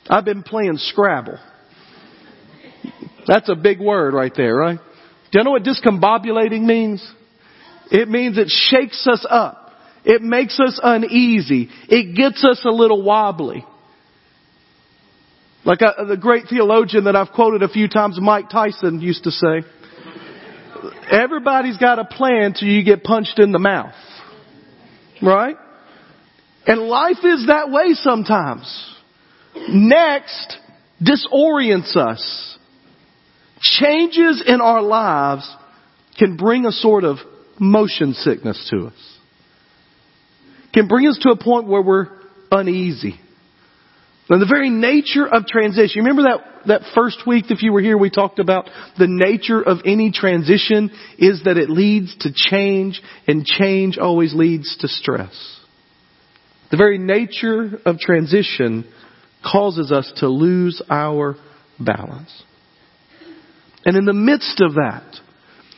I've 0.09 0.25
been 0.25 0.43
playing 0.43 0.79
Scrabble. 0.79 1.39
That's 3.25 3.47
a 3.47 3.55
big 3.55 3.79
word 3.79 4.13
right 4.13 4.33
there, 4.35 4.53
right? 4.53 4.79
Do 5.31 5.39
you 5.39 5.43
know 5.43 5.51
what 5.51 5.63
discombobulating 5.63 6.61
means? 6.61 7.05
It 7.91 8.09
means 8.09 8.37
it 8.37 8.49
shakes 8.49 9.07
us 9.07 9.25
up. 9.29 9.71
It 10.05 10.21
makes 10.21 10.59
us 10.59 10.79
uneasy. 10.81 11.69
It 11.87 12.15
gets 12.15 12.43
us 12.43 12.61
a 12.65 12.71
little 12.71 13.03
wobbly. 13.03 13.65
Like 15.65 15.81
a, 15.81 15.87
uh, 15.87 16.05
the 16.05 16.17
great 16.17 16.45
theologian 16.49 17.03
that 17.03 17.15
I've 17.15 17.31
quoted 17.31 17.63
a 17.63 17.67
few 17.67 17.87
times, 17.87 18.17
Mike 18.19 18.49
Tyson 18.49 19.01
used 19.01 19.25
to 19.25 19.31
say, 19.31 19.61
everybody's 21.11 21.77
got 21.77 21.99
a 21.99 22.05
plan 22.05 22.53
till 22.53 22.69
you 22.69 22.83
get 22.83 23.03
punched 23.03 23.39
in 23.39 23.51
the 23.51 23.59
mouth. 23.59 23.93
Right? 25.21 25.57
And 26.65 26.81
life 26.81 27.17
is 27.23 27.47
that 27.47 27.69
way 27.69 27.93
sometimes. 27.93 28.95
Next 29.67 30.57
disorients 31.03 31.95
us. 31.95 32.48
Changes 33.61 34.43
in 34.45 34.61
our 34.61 34.81
lives 34.81 35.55
can 36.17 36.37
bring 36.37 36.65
a 36.65 36.71
sort 36.71 37.03
of 37.03 37.17
motion 37.59 38.13
sickness 38.13 38.67
to 38.71 38.87
us. 38.87 39.17
Can 40.73 40.87
bring 40.87 41.07
us 41.07 41.19
to 41.21 41.29
a 41.29 41.37
point 41.37 41.67
where 41.67 41.81
we're 41.81 42.07
uneasy. 42.51 43.19
Now 44.29 44.37
the 44.37 44.45
very 44.45 44.69
nature 44.69 45.27
of 45.27 45.47
transition, 45.47 46.03
remember 46.03 46.23
that, 46.23 46.67
that 46.67 46.81
first 46.93 47.23
week 47.25 47.45
if 47.49 47.63
you 47.63 47.73
were 47.73 47.81
here 47.81 47.97
we 47.97 48.11
talked 48.11 48.37
about 48.37 48.69
the 48.97 49.07
nature 49.07 49.61
of 49.61 49.79
any 49.85 50.11
transition 50.11 50.91
is 51.17 51.41
that 51.45 51.57
it 51.57 51.69
leads 51.69 52.15
to 52.17 52.29
change 52.33 53.01
and 53.27 53.43
change 53.43 53.97
always 53.97 54.35
leads 54.35 54.77
to 54.77 54.87
stress. 54.87 55.33
The 56.69 56.77
very 56.77 56.99
nature 56.99 57.79
of 57.85 57.97
transition 57.97 58.87
causes 59.43 59.91
us 59.91 60.11
to 60.17 60.27
lose 60.27 60.81
our 60.89 61.35
balance. 61.79 62.43
And 63.85 63.95
in 63.95 64.05
the 64.05 64.13
midst 64.13 64.61
of 64.61 64.73
that, 64.75 65.03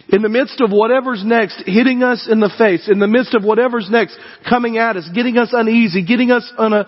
in 0.10 0.22
the 0.22 0.30
midst 0.30 0.60
of 0.62 0.72
whatever's 0.72 1.24
next 1.24 1.64
hitting 1.66 2.04
us 2.04 2.28
in 2.30 2.40
the 2.40 2.52
face, 2.58 2.90
in 2.90 3.00
the 3.00 3.08
midst 3.08 3.34
of 3.34 3.44
whatever's 3.44 3.90
next 3.90 4.18
coming 4.48 4.78
at 4.78 4.98
us, 4.98 5.10
getting 5.14 5.38
us 5.38 5.50
uneasy, 5.54 6.04
getting 6.06 6.32
us 6.32 6.52
on 6.58 6.74
a 6.74 6.88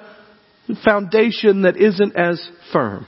foundation 0.84 1.64
that 1.64 1.78
isn't 1.78 2.16
as 2.16 2.46
firm. 2.72 3.06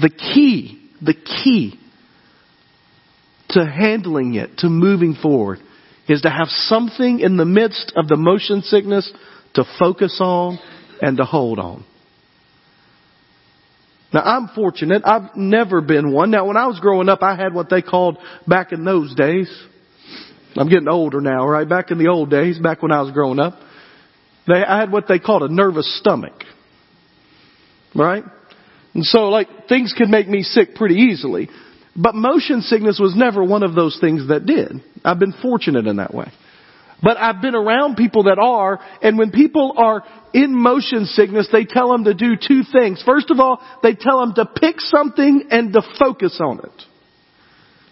The 0.00 0.10
key, 0.10 0.90
the 1.00 1.14
key 1.14 1.78
to 3.50 3.66
handling 3.66 4.34
it, 4.34 4.58
to 4.58 4.68
moving 4.68 5.14
forward, 5.14 5.58
is 6.08 6.22
to 6.22 6.30
have 6.30 6.48
something 6.48 7.20
in 7.20 7.36
the 7.36 7.44
midst 7.44 7.92
of 7.96 8.08
the 8.08 8.16
motion 8.16 8.62
sickness 8.62 9.12
to 9.54 9.64
focus 9.78 10.18
on 10.20 10.58
and 11.00 11.18
to 11.18 11.24
hold 11.24 11.58
on. 11.58 11.84
Now 14.12 14.20
I'm 14.20 14.48
fortunate. 14.48 15.02
I've 15.04 15.34
never 15.36 15.80
been 15.80 16.12
one. 16.12 16.30
Now 16.30 16.46
when 16.46 16.56
I 16.56 16.66
was 16.66 16.80
growing 16.80 17.08
up, 17.08 17.22
I 17.22 17.34
had 17.36 17.54
what 17.54 17.70
they 17.70 17.82
called 17.82 18.18
back 18.46 18.72
in 18.72 18.84
those 18.84 19.14
days. 19.14 19.50
I'm 20.54 20.68
getting 20.68 20.88
older 20.88 21.20
now, 21.20 21.46
right? 21.46 21.66
Back 21.66 21.90
in 21.90 21.98
the 21.98 22.08
old 22.08 22.30
days, 22.30 22.58
back 22.58 22.82
when 22.82 22.92
I 22.92 23.00
was 23.00 23.10
growing 23.12 23.38
up, 23.38 23.54
they, 24.46 24.62
I 24.62 24.80
had 24.80 24.92
what 24.92 25.08
they 25.08 25.18
called 25.18 25.42
a 25.42 25.52
nervous 25.52 25.98
stomach. 25.98 26.44
Right? 27.94 28.24
And 28.94 29.04
so 29.04 29.28
like 29.28 29.48
things 29.68 29.94
could 29.96 30.08
make 30.08 30.28
me 30.28 30.42
sick 30.42 30.74
pretty 30.74 30.96
easily. 30.96 31.48
But 31.96 32.14
motion 32.14 32.62
sickness 32.62 32.98
was 32.98 33.14
never 33.16 33.44
one 33.44 33.62
of 33.62 33.74
those 33.74 33.98
things 34.00 34.28
that 34.28 34.46
did. 34.46 34.82
I've 35.04 35.18
been 35.18 35.34
fortunate 35.42 35.86
in 35.86 35.96
that 35.96 36.14
way. 36.14 36.30
But 37.02 37.16
I've 37.16 37.42
been 37.42 37.56
around 37.56 37.96
people 37.96 38.24
that 38.24 38.38
are, 38.38 38.78
and 39.02 39.18
when 39.18 39.32
people 39.32 39.74
are 39.76 40.04
in 40.32 40.54
motion 40.54 41.04
sickness, 41.06 41.48
they 41.50 41.64
tell 41.64 41.90
them 41.90 42.04
to 42.04 42.14
do 42.14 42.36
two 42.36 42.62
things. 42.72 43.02
First 43.04 43.30
of 43.30 43.40
all, 43.40 43.60
they 43.82 43.94
tell 43.94 44.20
them 44.20 44.34
to 44.34 44.46
pick 44.46 44.76
something 44.78 45.48
and 45.50 45.72
to 45.72 45.82
focus 45.98 46.38
on 46.40 46.60
it. 46.60 46.82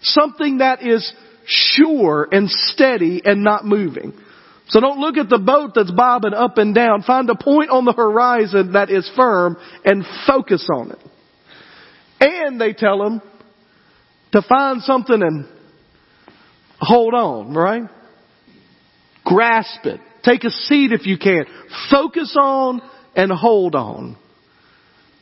Something 0.01 0.59
that 0.59 0.81
is 0.81 1.11
sure 1.45 2.27
and 2.31 2.49
steady 2.49 3.21
and 3.25 3.43
not 3.43 3.65
moving. 3.65 4.13
So 4.67 4.79
don't 4.79 4.99
look 4.99 5.17
at 5.17 5.27
the 5.27 5.39
boat 5.39 5.71
that's 5.75 5.91
bobbing 5.91 6.33
up 6.33 6.57
and 6.57 6.73
down. 6.73 7.03
Find 7.03 7.29
a 7.29 7.35
point 7.35 7.69
on 7.69 7.83
the 7.83 7.91
horizon 7.91 8.73
that 8.73 8.89
is 8.89 9.09
firm 9.17 9.57
and 9.83 10.05
focus 10.25 10.65
on 10.73 10.91
it. 10.91 10.99
And 12.21 12.61
they 12.61 12.71
tell 12.71 12.99
them 12.99 13.21
to 14.31 14.41
find 14.41 14.81
something 14.83 15.21
and 15.21 15.45
hold 16.79 17.13
on, 17.13 17.53
right? 17.53 17.89
Grasp 19.25 19.85
it. 19.85 19.99
Take 20.23 20.43
a 20.43 20.49
seat 20.49 20.91
if 20.91 21.05
you 21.05 21.17
can. 21.17 21.45
Focus 21.89 22.35
on 22.39 22.81
and 23.15 23.31
hold 23.31 23.75
on. 23.75 24.17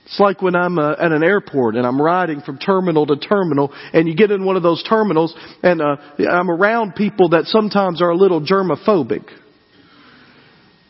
It's 0.06 0.20
like 0.20 0.42
when 0.42 0.56
I'm 0.56 0.80
uh, 0.80 0.94
at 0.94 1.12
an 1.12 1.24
airport 1.24 1.76
and 1.76 1.86
I'm 1.86 2.02
riding 2.02 2.42
from 2.42 2.58
terminal 2.58 3.06
to 3.06 3.16
terminal 3.18 3.72
and 3.94 4.08
you 4.08 4.16
get 4.16 4.32
in 4.32 4.44
one 4.44 4.56
of 4.56 4.64
those 4.64 4.84
terminals 4.84 5.36
and 5.62 5.82
uh, 5.82 5.98
I'm 6.28 6.50
around 6.50 6.96
people 6.96 7.30
that 7.30 7.46
sometimes 7.46 8.02
are 8.02 8.10
a 8.10 8.16
little 8.16 8.42
germophobic. 8.42 9.30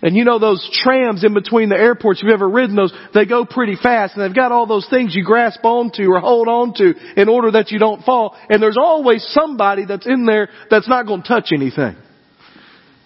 And 0.01 0.15
you 0.15 0.23
know 0.23 0.39
those 0.39 0.67
trams 0.71 1.25
in 1.25 1.33
between 1.33 1.67
the 1.67 1.75
airports, 1.75 2.19
if 2.19 2.23
you've 2.23 2.33
ever 2.33 2.47
ridden 2.47 2.77
those, 2.77 2.93
they 3.13 3.25
go 3.25 3.43
pretty 3.43 3.75
fast 3.75 4.15
and 4.15 4.23
they've 4.23 4.35
got 4.35 4.53
all 4.53 4.65
those 4.65 4.87
things 4.89 5.13
you 5.13 5.25
grasp 5.25 5.65
onto 5.65 6.03
or 6.09 6.21
hold 6.21 6.47
onto 6.47 6.93
in 7.17 7.27
order 7.27 7.51
that 7.51 7.71
you 7.71 7.79
don't 7.79 8.05
fall. 8.05 8.37
And 8.49 8.63
there's 8.63 8.77
always 8.79 9.27
somebody 9.31 9.83
that's 9.83 10.07
in 10.07 10.25
there 10.25 10.47
that's 10.69 10.87
not 10.87 11.05
going 11.05 11.23
to 11.23 11.27
touch 11.27 11.49
anything. 11.51 11.97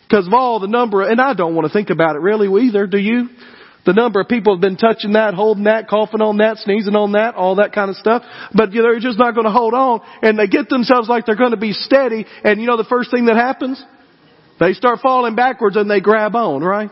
Because 0.08 0.28
of 0.28 0.34
all 0.34 0.60
the 0.60 0.68
number, 0.68 1.02
and 1.02 1.20
I 1.20 1.34
don't 1.34 1.56
want 1.56 1.68
to 1.68 1.74
think 1.74 1.90
about 1.90 2.16
it 2.16 2.20
really 2.20 2.68
either, 2.68 2.88
do 2.88 2.98
you? 2.98 3.30
The 3.86 3.94
number 3.94 4.22
of 4.22 4.28
people 4.30 4.56
have 4.56 4.62
been 4.62 4.78
touching 4.78 5.14
that, 5.14 5.34
holding 5.34 5.66
that, 5.66 5.90
coughing 5.90 6.22
on 6.22 6.38
that, 6.38 6.58
sneezing 6.58 6.96
on 6.96 7.14
that, 7.14 7.36
all 7.36 7.56
that 7.56 7.74
kind 7.74 7.90
of 7.90 7.98
stuff. 7.98 8.24
But 8.54 8.72
they're 8.72 9.00
just 9.00 9.20
not 9.20 9.34
going 9.34 9.46
to 9.46 9.52
hold 9.52 9.74
on, 9.74 10.02
and 10.22 10.40
they 10.40 10.48
get 10.48 10.70
themselves 10.70 11.10
like 11.10 11.26
they're 11.26 11.36
going 11.36 11.52
to 11.52 11.58
be 11.58 11.74
steady, 11.74 12.26
and 12.44 12.62
you 12.62 12.68
know 12.68 12.78
the 12.78 12.86
first 12.86 13.12
thing 13.12 13.26
that 13.26 13.36
happens? 13.36 13.84
They 14.60 14.74
start 14.74 15.00
falling 15.02 15.36
backwards 15.36 15.76
and 15.76 15.90
they 15.90 16.00
grab 16.00 16.36
on, 16.36 16.64
right? 16.64 16.92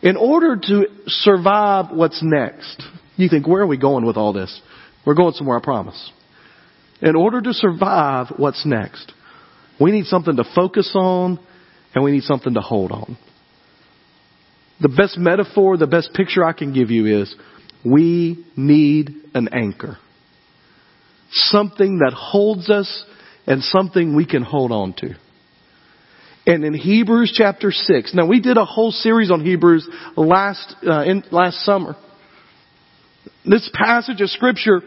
In 0.00 0.16
order 0.16 0.56
to 0.56 0.86
survive 1.06 1.86
what's 1.90 2.22
next, 2.22 2.82
you 3.16 3.28
think, 3.28 3.46
where 3.46 3.62
are 3.62 3.66
we 3.66 3.76
going 3.76 4.06
with 4.06 4.16
all 4.16 4.32
this? 4.32 4.60
We're 5.04 5.14
going 5.14 5.34
somewhere, 5.34 5.58
I 5.58 5.60
promise. 5.62 6.12
In 7.02 7.16
order 7.16 7.40
to 7.40 7.52
survive 7.52 8.28
what's 8.36 8.64
next, 8.64 9.12
we 9.80 9.90
need 9.90 10.06
something 10.06 10.36
to 10.36 10.44
focus 10.54 10.92
on 10.94 11.38
and 11.98 12.04
we 12.04 12.12
need 12.12 12.22
something 12.22 12.54
to 12.54 12.60
hold 12.60 12.92
on. 12.92 13.18
The 14.80 14.88
best 14.88 15.18
metaphor, 15.18 15.76
the 15.76 15.88
best 15.88 16.14
picture 16.14 16.44
I 16.44 16.52
can 16.52 16.72
give 16.72 16.92
you 16.92 17.22
is 17.22 17.34
we 17.84 18.46
need 18.56 19.10
an 19.34 19.48
anchor. 19.52 19.98
Something 21.32 21.98
that 21.98 22.12
holds 22.16 22.70
us 22.70 23.04
and 23.48 23.64
something 23.64 24.14
we 24.14 24.26
can 24.26 24.44
hold 24.44 24.70
on 24.70 24.92
to. 24.98 25.16
And 26.46 26.64
in 26.64 26.72
Hebrews 26.72 27.34
chapter 27.36 27.72
6, 27.72 28.14
now 28.14 28.28
we 28.28 28.38
did 28.40 28.58
a 28.58 28.64
whole 28.64 28.92
series 28.92 29.32
on 29.32 29.44
Hebrews 29.44 29.88
last, 30.16 30.76
uh, 30.86 31.02
in, 31.02 31.24
last 31.32 31.64
summer. 31.64 31.96
This 33.44 33.68
passage 33.74 34.20
of 34.20 34.30
scripture, 34.30 34.82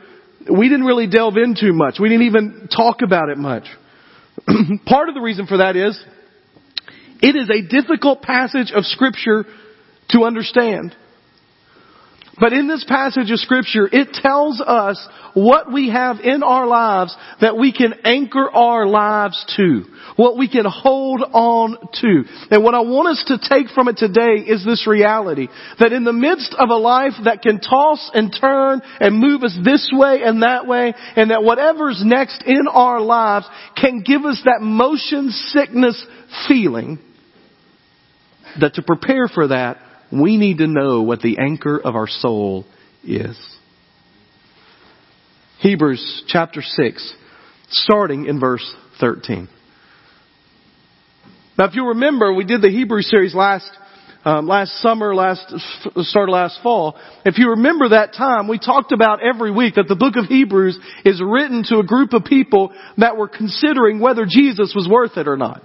we 0.49 0.69
didn't 0.69 0.85
really 0.85 1.07
delve 1.07 1.35
into 1.35 1.73
much. 1.73 1.95
We 1.99 2.07
didn't 2.07 2.27
even 2.27 2.69
talk 2.73 3.01
about 3.01 3.27
it 3.27 3.37
much. 3.37 3.65
Part 4.85 5.09
of 5.09 5.15
the 5.15 5.21
reason 5.21 5.45
for 5.45 5.57
that 5.57 5.75
is, 5.75 6.01
it 7.21 7.35
is 7.35 7.49
a 7.49 7.67
difficult 7.67 8.21
passage 8.21 8.71
of 8.73 8.85
scripture 8.85 9.45
to 10.09 10.23
understand. 10.23 10.95
But 12.39 12.53
in 12.53 12.67
this 12.67 12.83
passage 12.87 13.29
of 13.29 13.39
scripture, 13.39 13.87
it 13.91 14.13
tells 14.13 14.61
us 14.61 15.07
what 15.33 15.71
we 15.71 15.89
have 15.89 16.17
in 16.21 16.41
our 16.41 16.65
lives 16.65 17.15
that 17.39 17.57
we 17.57 17.71
can 17.71 17.93
anchor 18.03 18.49
our 18.49 18.87
lives 18.87 19.45
to. 19.57 19.83
What 20.15 20.37
we 20.37 20.49
can 20.49 20.65
hold 20.65 21.21
on 21.21 21.77
to. 22.01 22.23
And 22.49 22.63
what 22.63 22.73
I 22.73 22.81
want 22.81 23.09
us 23.09 23.23
to 23.27 23.37
take 23.37 23.67
from 23.69 23.89
it 23.89 23.97
today 23.97 24.43
is 24.47 24.65
this 24.65 24.87
reality. 24.87 25.49
That 25.79 25.93
in 25.93 26.03
the 26.03 26.13
midst 26.13 26.55
of 26.57 26.69
a 26.69 26.75
life 26.75 27.13
that 27.25 27.43
can 27.43 27.59
toss 27.59 28.09
and 28.13 28.35
turn 28.39 28.81
and 28.99 29.19
move 29.19 29.43
us 29.43 29.57
this 29.63 29.91
way 29.93 30.21
and 30.23 30.41
that 30.41 30.65
way, 30.65 30.93
and 31.15 31.29
that 31.29 31.43
whatever's 31.43 32.01
next 32.03 32.43
in 32.45 32.67
our 32.67 33.01
lives 33.01 33.45
can 33.79 34.01
give 34.01 34.25
us 34.25 34.41
that 34.45 34.61
motion 34.61 35.29
sickness 35.29 36.03
feeling, 36.47 36.97
that 38.59 38.75
to 38.75 38.81
prepare 38.81 39.27
for 39.27 39.47
that, 39.47 39.77
we 40.11 40.37
need 40.37 40.57
to 40.57 40.67
know 40.67 41.01
what 41.03 41.21
the 41.21 41.37
anchor 41.39 41.79
of 41.79 41.95
our 41.95 42.07
soul 42.07 42.65
is. 43.03 43.39
Hebrews 45.59 46.23
chapter 46.27 46.61
6, 46.61 47.15
starting 47.69 48.25
in 48.25 48.39
verse 48.39 48.65
13. 48.99 49.47
Now, 51.57 51.65
if 51.65 51.75
you 51.75 51.89
remember, 51.89 52.33
we 52.33 52.45
did 52.45 52.61
the 52.61 52.69
Hebrew 52.69 53.01
series 53.01 53.35
last 53.35 53.69
um, 54.23 54.47
last 54.47 54.73
summer, 54.81 55.15
last 55.15 55.47
start 56.01 56.29
of 56.29 56.33
last 56.33 56.59
fall. 56.61 56.99
If 57.25 57.39
you 57.39 57.51
remember 57.51 57.89
that 57.89 58.13
time, 58.13 58.47
we 58.47 58.59
talked 58.59 58.91
about 58.91 59.19
every 59.23 59.51
week 59.51 59.75
that 59.75 59.87
the 59.87 59.95
book 59.95 60.15
of 60.15 60.25
Hebrews 60.25 60.77
is 61.05 61.21
written 61.25 61.63
to 61.69 61.79
a 61.79 61.83
group 61.83 62.13
of 62.13 62.23
people 62.23 62.71
that 62.97 63.17
were 63.17 63.27
considering 63.27 63.99
whether 63.99 64.25
Jesus 64.29 64.73
was 64.75 64.87
worth 64.87 65.17
it 65.17 65.27
or 65.27 65.37
not. 65.37 65.63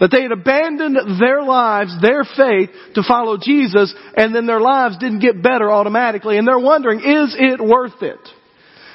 That 0.00 0.10
they 0.10 0.22
had 0.22 0.32
abandoned 0.32 1.20
their 1.20 1.42
lives, 1.42 1.94
their 2.00 2.24
faith 2.24 2.70
to 2.94 3.02
follow 3.06 3.36
Jesus, 3.40 3.94
and 4.16 4.34
then 4.34 4.46
their 4.46 4.60
lives 4.60 4.96
didn't 4.98 5.20
get 5.20 5.42
better 5.42 5.70
automatically, 5.70 6.38
and 6.38 6.48
they're 6.48 6.58
wondering, 6.58 7.00
is 7.00 7.36
it 7.38 7.60
worth 7.62 8.02
it? 8.02 8.18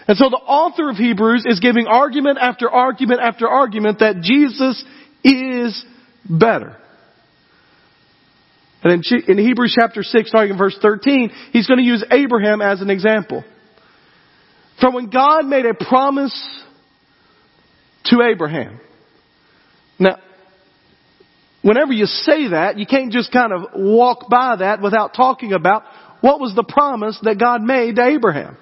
And 0.08 0.18
so 0.18 0.30
the 0.30 0.38
author 0.38 0.90
of 0.90 0.98
Hebrews 0.98 1.46
is 1.48 1.60
giving 1.60 1.88
argument 1.88 2.38
after 2.40 2.70
argument 2.70 3.22
after 3.22 3.48
argument 3.48 4.00
that 4.00 4.22
Jesus 4.22 4.84
is 5.24 5.86
better. 6.28 6.78
And 8.84 9.04
in, 9.28 9.38
Hebrews 9.40 9.76
chapter 9.80 10.04
6, 10.04 10.30
starting 10.30 10.54
in 10.54 10.58
verse 10.60 10.78
13, 10.80 11.32
he's 11.52 11.66
going 11.66 11.80
to 11.80 11.84
use 11.84 12.04
Abraham 12.12 12.62
as 12.62 12.82
an 12.82 12.92
example. 12.92 13.44
From 14.80 14.94
when 14.94 15.10
God 15.10 15.46
made 15.46 15.66
a 15.66 15.74
promise 15.74 16.64
to 18.06 18.22
Abraham. 18.22 18.80
Now, 19.98 20.18
whenever 21.66 21.92
you 21.92 22.06
say 22.06 22.50
that, 22.50 22.78
you 22.78 22.86
can't 22.86 23.12
just 23.12 23.32
kind 23.32 23.52
of 23.52 23.72
walk 23.76 24.30
by 24.30 24.58
that 24.58 24.82
without 24.82 25.16
talking 25.16 25.52
about 25.52 25.84
what 26.22 26.40
was 26.40 26.54
the 26.56 26.64
promise 26.64 27.18
that 27.24 27.40
God 27.40 27.64
made 27.64 27.96
to 27.96 28.06
Abraham. 28.06 28.56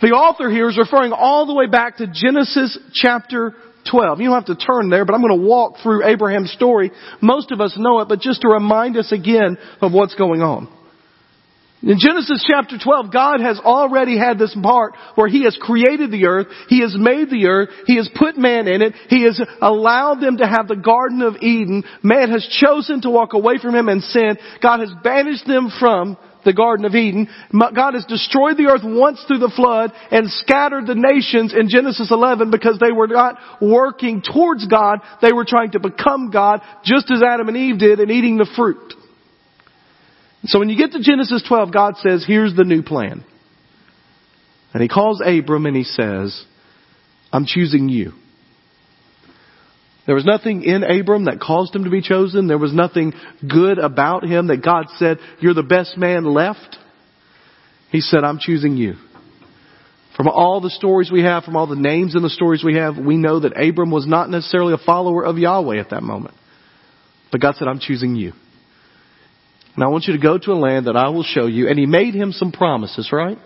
The 0.00 0.08
author 0.08 0.48
here 0.48 0.70
is 0.70 0.78
referring 0.78 1.12
all 1.12 1.46
the 1.46 1.52
way 1.52 1.66
back 1.66 1.98
to 1.98 2.06
Genesis 2.06 2.78
chapter 2.94 3.54
12. 3.90 4.20
You 4.20 4.30
don't 4.30 4.46
have 4.46 4.58
to 4.58 4.64
turn 4.64 4.88
there, 4.88 5.04
but 5.04 5.14
I'm 5.14 5.20
going 5.20 5.38
to 5.38 5.46
walk 5.46 5.76
through 5.82 6.06
Abraham's 6.06 6.52
story. 6.52 6.90
Most 7.20 7.52
of 7.52 7.60
us 7.60 7.74
know 7.76 8.00
it, 8.00 8.08
but 8.08 8.20
just 8.20 8.40
to 8.40 8.48
remind 8.48 8.96
us 8.96 9.12
again 9.12 9.58
of 9.82 9.92
what's 9.92 10.14
going 10.14 10.40
on. 10.40 10.68
In 11.82 11.98
Genesis 11.98 12.44
chapter 12.48 12.78
12, 12.78 13.12
God 13.12 13.40
has 13.40 13.58
already 13.58 14.16
had 14.16 14.38
this 14.38 14.56
part 14.62 14.94
where 15.16 15.26
He 15.26 15.42
has 15.44 15.58
created 15.60 16.12
the 16.12 16.26
earth, 16.26 16.46
He 16.68 16.80
has 16.80 16.94
made 16.96 17.28
the 17.28 17.46
earth, 17.46 17.70
He 17.86 17.96
has 17.96 18.08
put 18.14 18.38
man 18.38 18.68
in 18.68 18.82
it, 18.82 18.94
He 19.08 19.24
has 19.24 19.40
allowed 19.60 20.20
them 20.20 20.36
to 20.36 20.46
have 20.46 20.68
the 20.68 20.76
Garden 20.76 21.22
of 21.22 21.36
Eden. 21.42 21.82
Man 22.04 22.30
has 22.30 22.46
chosen 22.60 23.00
to 23.02 23.10
walk 23.10 23.32
away 23.32 23.58
from 23.60 23.74
Him 23.74 23.88
and 23.88 24.00
sin. 24.00 24.36
God 24.62 24.78
has 24.78 24.90
banished 25.02 25.46
them 25.46 25.72
from 25.80 26.16
the 26.44 26.52
Garden 26.52 26.84
of 26.84 26.94
Eden. 26.94 27.28
God 27.74 27.94
has 27.94 28.04
destroyed 28.04 28.56
the 28.56 28.66
earth 28.66 28.82
once 28.84 29.22
through 29.26 29.38
the 29.38 29.52
flood 29.54 29.92
and 30.12 30.30
scattered 30.30 30.86
the 30.86 30.94
nations 30.94 31.52
in 31.52 31.68
Genesis 31.68 32.12
11 32.12 32.52
because 32.52 32.78
they 32.78 32.92
were 32.92 33.08
not 33.08 33.38
working 33.60 34.22
towards 34.22 34.66
God. 34.68 35.00
They 35.20 35.32
were 35.32 35.44
trying 35.44 35.72
to 35.72 35.80
become 35.80 36.30
God 36.30 36.60
just 36.84 37.10
as 37.10 37.22
Adam 37.22 37.48
and 37.48 37.56
Eve 37.56 37.78
did 37.78 37.98
in 37.98 38.10
eating 38.10 38.36
the 38.36 38.50
fruit. 38.56 38.94
So 40.44 40.58
when 40.58 40.68
you 40.68 40.76
get 40.76 40.92
to 40.92 41.00
Genesis 41.00 41.44
12, 41.46 41.72
God 41.72 41.96
says, 41.98 42.24
here's 42.26 42.54
the 42.54 42.64
new 42.64 42.82
plan. 42.82 43.24
And 44.74 44.82
he 44.82 44.88
calls 44.88 45.20
Abram 45.24 45.66
and 45.66 45.76
he 45.76 45.84
says, 45.84 46.44
I'm 47.32 47.46
choosing 47.46 47.88
you. 47.88 48.12
There 50.06 50.16
was 50.16 50.24
nothing 50.24 50.64
in 50.64 50.82
Abram 50.82 51.26
that 51.26 51.40
caused 51.40 51.74
him 51.74 51.84
to 51.84 51.90
be 51.90 52.02
chosen. 52.02 52.48
There 52.48 52.58
was 52.58 52.72
nothing 52.72 53.12
good 53.48 53.78
about 53.78 54.24
him 54.24 54.48
that 54.48 54.64
God 54.64 54.86
said, 54.96 55.18
you're 55.40 55.54
the 55.54 55.62
best 55.62 55.96
man 55.96 56.24
left. 56.24 56.76
He 57.90 58.00
said, 58.00 58.24
I'm 58.24 58.38
choosing 58.40 58.76
you. 58.76 58.94
From 60.16 60.28
all 60.28 60.60
the 60.60 60.70
stories 60.70 61.10
we 61.10 61.22
have, 61.22 61.44
from 61.44 61.56
all 61.56 61.68
the 61.68 61.76
names 61.76 62.16
in 62.16 62.22
the 62.22 62.30
stories 62.30 62.64
we 62.64 62.76
have, 62.76 62.98
we 62.98 63.16
know 63.16 63.40
that 63.40 63.56
Abram 63.56 63.90
was 63.90 64.06
not 64.06 64.28
necessarily 64.28 64.74
a 64.74 64.84
follower 64.84 65.24
of 65.24 65.38
Yahweh 65.38 65.78
at 65.78 65.90
that 65.90 66.02
moment. 66.02 66.34
But 67.30 67.40
God 67.40 67.54
said, 67.54 67.68
I'm 67.68 67.78
choosing 67.78 68.16
you. 68.16 68.32
And 69.74 69.82
I 69.82 69.88
want 69.88 70.04
you 70.04 70.12
to 70.12 70.22
go 70.22 70.36
to 70.38 70.52
a 70.52 70.54
land 70.54 70.86
that 70.86 70.96
I 70.96 71.08
will 71.08 71.22
show 71.22 71.46
you. 71.46 71.68
And 71.68 71.78
he 71.78 71.86
made 71.86 72.14
him 72.14 72.32
some 72.32 72.52
promises, 72.52 73.10
right? 73.12 73.38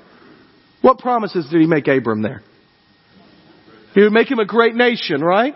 What 0.83 0.99
promises 0.99 1.49
did 1.51 1.61
he 1.61 1.67
make 1.67 1.87
Abram 1.87 2.23
there? 2.23 2.43
He 3.95 4.03
would 4.03 4.13
make 4.13 4.31
him 4.31 4.39
a 4.39 4.47
great 4.47 4.75
nation, 4.75 5.23
right? 5.23 5.55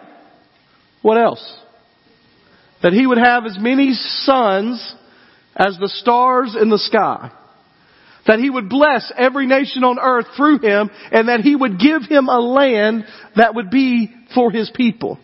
What 1.03 1.17
else? 1.17 1.45
That 2.83 2.93
he 2.93 3.07
would 3.07 3.19
have 3.19 3.45
as 3.45 3.57
many 3.59 3.93
sons 3.93 4.95
as 5.55 5.77
the 5.79 5.89
stars 5.89 6.57
in 6.61 6.71
the 6.71 6.79
sky. 6.79 7.33
That 8.27 8.39
he 8.39 8.49
would 8.49 8.69
bless 8.69 9.13
every 9.17 9.47
nation 9.47 9.83
on 9.83 9.99
earth 9.99 10.27
through 10.37 10.61
him 10.61 10.91
and 11.11 11.29
that 11.29 11.41
he 11.41 11.57
would 11.57 11.79
give 11.79 12.03
him 12.09 12.29
a 12.29 12.39
land 12.39 13.05
that 13.37 13.55
would 13.55 13.71
be 13.71 14.15
for 14.35 14.51
his 14.51 14.71
people. 14.75 15.19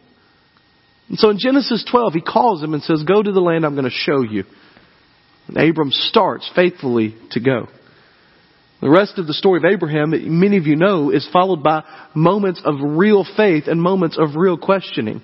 And 1.09 1.19
so 1.19 1.31
in 1.31 1.38
Genesis 1.38 1.87
12, 1.91 2.15
he 2.15 2.21
calls 2.21 2.62
him 2.62 2.75
and 2.75 2.83
says, 2.83 3.05
go 3.07 3.23
to 3.23 3.33
the 3.33 3.41
land 3.41 3.65
I'm 3.65 3.75
going 3.75 3.85
to 3.85 3.91
show 3.91 4.23
you. 4.23 4.45
And 5.49 5.57
Abram 5.57 5.91
starts 5.91 6.50
faithfully 6.55 7.15
to 7.33 7.41
go. 7.41 7.69
The 8.81 8.91
rest 8.91 9.19
of 9.19 9.26
the 9.26 9.33
story 9.33 9.59
of 9.59 9.65
Abraham, 9.65 10.11
many 10.38 10.59
of 10.59 10.67
you 10.67 10.76
know, 10.76 11.11
is 11.11 11.29
followed 11.33 11.62
by 11.62 11.83
moments 12.15 12.61
of 12.65 12.75
real 12.81 13.25
faith 13.37 13.65
and 13.69 13.81
moments 13.81 14.19
of 14.19 14.37
real 14.37 14.59
questioning. 14.59 15.23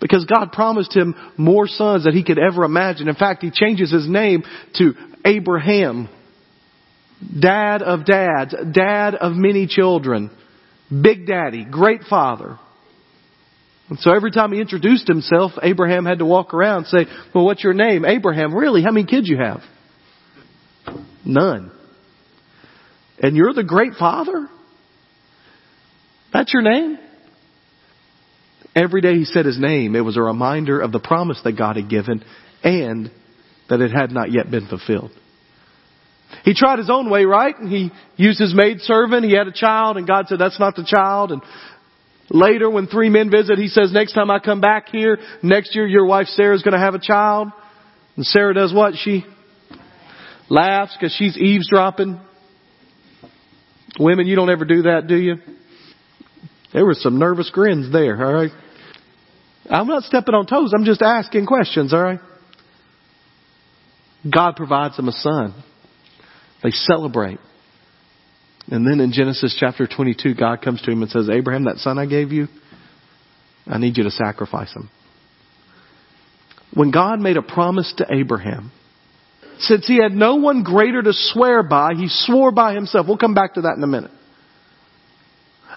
Because 0.00 0.24
God 0.26 0.52
promised 0.52 0.94
him 0.94 1.14
more 1.36 1.66
sons 1.66 2.04
than 2.04 2.14
he 2.14 2.22
could 2.22 2.38
ever 2.38 2.64
imagine. 2.64 3.08
In 3.08 3.14
fact, 3.14 3.42
he 3.42 3.50
changes 3.50 3.90
his 3.90 4.08
name 4.08 4.44
to 4.74 4.92
Abraham. 5.24 6.08
Dad 7.40 7.82
of 7.82 8.04
dads, 8.04 8.54
dad 8.72 9.14
of 9.14 9.32
many 9.32 9.66
children, 9.66 10.30
big 10.90 11.26
daddy, 11.26 11.64
great 11.64 12.02
father. 12.08 12.58
And 13.88 13.98
so 14.00 14.12
every 14.12 14.32
time 14.32 14.52
he 14.52 14.60
introduced 14.60 15.06
himself, 15.06 15.52
Abraham 15.62 16.04
had 16.04 16.18
to 16.18 16.26
walk 16.26 16.54
around 16.54 16.78
and 16.78 16.86
say, 16.86 17.06
well, 17.34 17.44
what's 17.44 17.62
your 17.62 17.74
name? 17.74 18.04
Abraham, 18.04 18.54
really? 18.54 18.82
How 18.82 18.90
many 18.90 19.06
kids 19.06 19.28
you 19.28 19.38
have? 19.38 19.60
None. 21.24 21.70
And 23.20 23.36
you're 23.36 23.54
the 23.54 23.64
great 23.64 23.94
father? 23.94 24.48
That's 26.32 26.52
your 26.52 26.62
name? 26.62 26.98
Every 28.74 29.00
day 29.00 29.14
he 29.14 29.24
said 29.24 29.46
his 29.46 29.58
name, 29.58 29.96
it 29.96 30.00
was 30.00 30.16
a 30.16 30.22
reminder 30.22 30.80
of 30.80 30.92
the 30.92 30.98
promise 30.98 31.40
that 31.44 31.56
God 31.56 31.76
had 31.76 31.88
given 31.88 32.22
and 32.62 33.10
that 33.70 33.80
it 33.80 33.90
had 33.90 34.10
not 34.10 34.32
yet 34.32 34.50
been 34.50 34.68
fulfilled. 34.68 35.12
He 36.44 36.54
tried 36.54 36.78
his 36.78 36.90
own 36.90 37.08
way, 37.08 37.24
right? 37.24 37.56
And 37.58 37.70
he 37.70 37.90
used 38.16 38.38
his 38.38 38.54
maid 38.54 38.80
servant. 38.80 39.24
He 39.24 39.34
had 39.34 39.46
a 39.46 39.52
child 39.52 39.96
and 39.96 40.06
God 40.06 40.26
said, 40.28 40.38
that's 40.38 40.60
not 40.60 40.76
the 40.76 40.84
child. 40.84 41.32
And 41.32 41.40
later 42.30 42.68
when 42.70 42.86
three 42.86 43.08
men 43.08 43.30
visit, 43.30 43.58
he 43.58 43.68
says, 43.68 43.92
next 43.92 44.12
time 44.12 44.30
I 44.30 44.38
come 44.38 44.60
back 44.60 44.88
here, 44.88 45.18
next 45.42 45.74
year 45.74 45.86
your 45.86 46.06
wife 46.06 46.26
Sarah's 46.28 46.62
going 46.62 46.74
to 46.74 46.80
have 46.80 46.94
a 46.94 47.00
child. 47.00 47.48
And 48.16 48.24
Sarah 48.24 48.54
does 48.54 48.72
what? 48.72 48.94
She 48.96 49.24
laughs 50.48 50.96
because 50.98 51.14
she's 51.16 51.36
eavesdropping. 51.36 52.20
Women, 53.98 54.26
you 54.26 54.36
don't 54.36 54.50
ever 54.50 54.64
do 54.64 54.82
that, 54.82 55.06
do 55.06 55.16
you? 55.16 55.36
There 56.72 56.84
were 56.84 56.94
some 56.94 57.18
nervous 57.18 57.50
grins 57.50 57.92
there, 57.92 58.22
alright? 58.22 58.50
I'm 59.68 59.86
not 59.86 60.04
stepping 60.04 60.34
on 60.34 60.46
toes. 60.46 60.72
I'm 60.76 60.84
just 60.84 61.02
asking 61.02 61.46
questions, 61.46 61.92
all 61.92 62.02
right? 62.02 62.20
God 64.32 64.56
provides 64.56 64.96
them 64.96 65.08
a 65.08 65.12
son. 65.12 65.54
They 66.62 66.70
celebrate. 66.70 67.38
And 68.68 68.86
then 68.86 69.00
in 69.00 69.12
Genesis 69.12 69.56
chapter 69.58 69.86
22, 69.86 70.34
God 70.34 70.60
comes 70.60 70.82
to 70.82 70.90
him 70.90 71.02
and 71.02 71.10
says, 71.10 71.28
Abraham, 71.30 71.64
that 71.64 71.78
son 71.78 71.98
I 71.98 72.06
gave 72.06 72.32
you, 72.32 72.48
I 73.66 73.78
need 73.78 73.96
you 73.96 74.04
to 74.04 74.10
sacrifice 74.10 74.72
him. 74.74 74.90
When 76.74 76.90
God 76.90 77.20
made 77.20 77.36
a 77.36 77.42
promise 77.42 77.92
to 77.98 78.06
Abraham, 78.10 78.72
since 79.58 79.86
he 79.86 79.96
had 79.96 80.12
no 80.12 80.36
one 80.36 80.62
greater 80.62 81.00
to 81.00 81.12
swear 81.12 81.62
by, 81.62 81.94
he 81.94 82.08
swore 82.08 82.52
by 82.52 82.74
himself. 82.74 83.06
We'll 83.06 83.16
come 83.16 83.34
back 83.34 83.54
to 83.54 83.62
that 83.62 83.76
in 83.76 83.82
a 83.82 83.86
minute. 83.86 84.10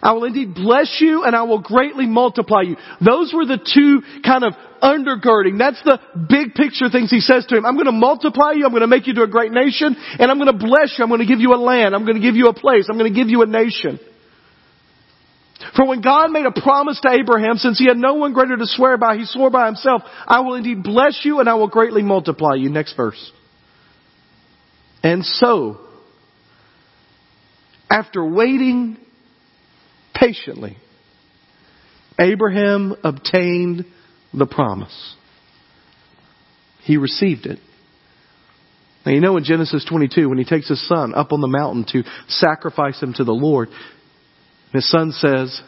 I 0.02 0.14
will 0.14 0.24
indeed 0.24 0.56
bless 0.56 0.98
you 1.00 1.24
and 1.24 1.36
I 1.36 1.44
will 1.44 1.62
greatly 1.62 2.06
multiply 2.06 2.62
you. 2.62 2.78
Those 3.04 3.34
were 3.34 3.46
the 3.46 3.60
two 3.60 4.02
kind 4.24 4.44
of 4.44 4.54
undergirding. 4.82 5.58
That's 5.58 5.82
the 5.84 6.00
big 6.30 6.54
picture 6.54 6.90
things 6.90 7.12
he 7.12 7.20
says 7.20 7.46
to 7.48 7.58
him. 7.58 7.66
I'm 7.66 7.76
going 7.76 7.86
to 7.86 7.92
multiply 7.92 8.54
you. 8.56 8.66
I'm 8.66 8.72
going 8.72 8.82
to 8.82 8.88
make 8.88 9.08
you 9.08 9.14
to 9.16 9.24
a 9.24 9.28
great 9.28 9.52
nation 9.52 9.96
and 10.20 10.32
I'm 10.32 10.38
going 10.38 10.52
to 10.52 10.58
bless 10.58 10.96
you. 10.98 11.04
I'm 11.04 11.10
going 11.10 11.22
to 11.22 11.28
give 11.28 11.40
you 11.40 11.54
a 11.54 11.60
land. 11.60 11.94
I'm 11.94 12.06
going 12.06 12.16
to 12.16 12.22
give 12.22 12.36
you 12.36 12.48
a 12.48 12.54
place. 12.54 12.88
I'm 12.90 12.98
going 12.98 13.12
to 13.12 13.18
give 13.18 13.30
you 13.30 13.42
a 13.42 13.46
nation. 13.46 14.00
For 15.76 15.86
when 15.86 16.02
God 16.02 16.32
made 16.32 16.46
a 16.46 16.62
promise 16.62 17.00
to 17.02 17.12
Abraham, 17.12 17.58
since 17.58 17.78
he 17.78 17.88
had 17.88 17.98
no 17.98 18.14
one 18.14 18.32
greater 18.32 18.56
to 18.56 18.66
swear 18.66 18.98
by, 18.98 19.18
he 19.18 19.26
swore 19.26 19.50
by 19.50 19.66
himself, 19.66 20.02
I 20.26 20.40
will 20.40 20.56
indeed 20.56 20.84
bless 20.84 21.20
you 21.24 21.42
and 21.42 21.50
I 21.50 21.56
will 21.56 21.68
greatly 21.68 22.02
multiply 22.02 22.56
you. 22.56 22.70
Next 22.70 22.96
verse. 22.96 23.32
And 25.04 25.26
so, 25.26 25.80
after 27.90 28.26
waiting 28.26 28.98
patiently, 30.20 30.78
Abraham 32.20 32.96
obtained 33.04 33.86
the 34.34 34.46
promise. 34.46 35.16
He 36.84 36.98
received 36.98 37.46
it. 37.46 37.60
Now 39.06 39.14
you 39.14 39.22
know 39.22 39.38
in 39.38 39.44
Genesis 39.44 39.86
22 39.88 40.28
when 40.28 40.38
he 40.38 40.44
takes 40.44 40.68
his 40.68 40.86
son 40.88 41.14
up 41.16 41.32
on 41.32 41.42
the 41.42 41.48
mountain 41.48 41.86
to 41.94 42.04
sacrifice 42.28 43.02
him 43.02 43.14
to 43.14 43.24
the 43.24 43.32
Lord, 43.32 43.70
his 44.74 44.90
son 44.90 45.12
says, 45.14 45.62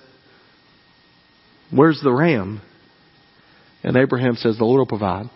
where's 1.72 2.02
the 2.04 2.12
ram? 2.12 2.62
And 3.84 3.98
Abraham 3.98 4.36
says, 4.36 4.58
the 4.58 4.66
Lord 4.66 4.80
will 4.80 4.86
provide. 4.86 5.30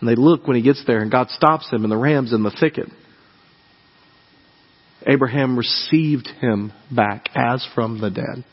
And 0.00 0.08
they 0.08 0.16
look 0.16 0.46
when 0.46 0.56
he 0.56 0.62
gets 0.62 0.82
there 0.86 1.00
and 1.00 1.10
God 1.10 1.30
stops 1.30 1.70
him 1.70 1.84
and 1.84 1.90
the 1.90 1.96
ram's 1.96 2.32
in 2.32 2.42
the 2.42 2.50
thicket. 2.50 2.88
Abraham 5.06 5.56
received 5.56 6.26
him 6.40 6.72
back 6.94 7.28
as 7.34 7.66
from 7.74 8.00
the 8.00 8.10
dead. 8.10 8.44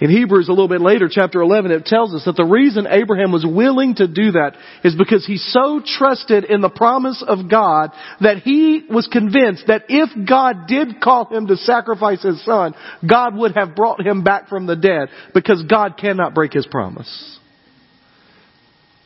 In 0.00 0.10
Hebrews 0.10 0.48
a 0.48 0.52
little 0.52 0.66
bit 0.66 0.80
later, 0.80 1.08
chapter 1.08 1.40
11, 1.40 1.70
it 1.70 1.84
tells 1.84 2.12
us 2.12 2.24
that 2.24 2.34
the 2.34 2.44
reason 2.44 2.88
Abraham 2.90 3.30
was 3.30 3.46
willing 3.46 3.94
to 3.94 4.08
do 4.08 4.32
that 4.32 4.56
is 4.82 4.96
because 4.96 5.24
he 5.24 5.36
so 5.36 5.80
trusted 5.84 6.42
in 6.42 6.60
the 6.60 6.68
promise 6.68 7.22
of 7.24 7.48
God 7.48 7.90
that 8.20 8.38
he 8.38 8.84
was 8.90 9.06
convinced 9.06 9.68
that 9.68 9.84
if 9.88 10.28
God 10.28 10.66
did 10.66 11.00
call 11.00 11.26
him 11.26 11.46
to 11.46 11.56
sacrifice 11.56 12.20
his 12.20 12.44
son, 12.44 12.74
God 13.08 13.36
would 13.36 13.54
have 13.54 13.76
brought 13.76 14.04
him 14.04 14.24
back 14.24 14.48
from 14.48 14.66
the 14.66 14.74
dead 14.74 15.08
because 15.34 15.62
God 15.70 15.96
cannot 15.96 16.34
break 16.34 16.52
his 16.52 16.66
promise. 16.66 17.38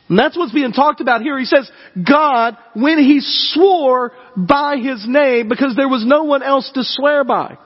And 0.09 0.17
that's 0.17 0.37
what's 0.37 0.53
being 0.53 0.71
talked 0.71 1.01
about 1.01 1.21
here. 1.21 1.37
He 1.37 1.45
says, 1.45 1.69
God, 1.95 2.57
when 2.73 2.97
He 2.97 3.19
swore 3.21 4.13
by 4.35 4.77
His 4.77 5.05
name, 5.07 5.49
because 5.49 5.75
there 5.75 5.89
was 5.89 6.05
no 6.05 6.23
one 6.23 6.43
else 6.43 6.71
to 6.75 6.83
swear 6.83 7.23
by. 7.23 7.57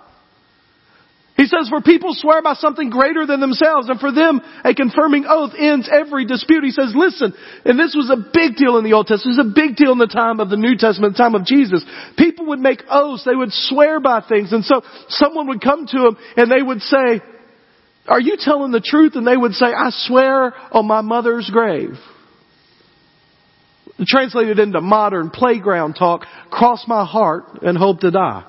He 1.38 1.48
says, 1.48 1.70
for 1.70 1.82
people 1.82 2.14
swear 2.14 2.44
by 2.44 2.54
something 2.54 2.92
greater 2.92 3.26
than 3.26 3.40
themselves, 3.40 3.90
and 3.90 4.00
for 4.00 4.12
them, 4.12 4.42
a 4.64 4.76
confirming 4.76 5.26
oath 5.28 5.54
ends 5.58 5.90
every 5.92 6.26
dispute. 6.26 6.64
He 6.64 6.70
says, 6.70 6.94
listen, 6.96 7.34
and 7.66 7.80
this 7.80 7.96
was 7.96 8.12
a 8.12 8.30
big 8.32 8.58
deal 8.58 8.78
in 8.78 8.84
the 8.84 8.94
Old 8.94 9.08
Testament. 9.08 9.40
It 9.40 9.42
was 9.42 9.52
a 9.52 9.56
big 9.56 9.76
deal 9.76 9.92
in 9.92 9.98
the 9.98 10.06
time 10.06 10.40
of 10.40 10.50
the 10.50 10.58
New 10.58 10.78
Testament, 10.78 11.18
the 11.18 11.24
time 11.24 11.34
of 11.34 11.46
Jesus. 11.46 11.84
People 12.16 12.48
would 12.48 12.60
make 12.60 12.84
oaths. 12.90 13.24
They 13.26 13.36
would 13.36 13.52
swear 13.52 14.00
by 14.00 14.22
things. 14.22 14.54
And 14.54 14.64
so 14.64 14.82
someone 15.10 15.48
would 15.48 15.62
come 15.62 15.88
to 15.88 15.98
them 15.98 16.18
and 16.38 16.52
they 16.52 16.62
would 16.62 16.82
say, 16.82 17.22
are 18.08 18.22
you 18.22 18.36
telling 18.38 18.72
the 18.72 18.82
truth? 18.82 19.14
And 19.16 19.26
they 19.26 19.38
would 19.38 19.54
say, 19.54 19.68
I 19.68 19.90
swear 19.90 20.54
on 20.72 20.86
my 20.86 21.02
mother's 21.02 21.50
grave. 21.52 21.94
Translated 24.06 24.60
into 24.60 24.82
modern 24.82 25.30
playground 25.30 25.94
talk, 25.94 26.26
cross 26.50 26.86
my 26.88 27.06
heart 27.06 27.62
and 27.62 27.78
hope 27.78 28.00
to 28.00 28.12
die. 28.12 28.46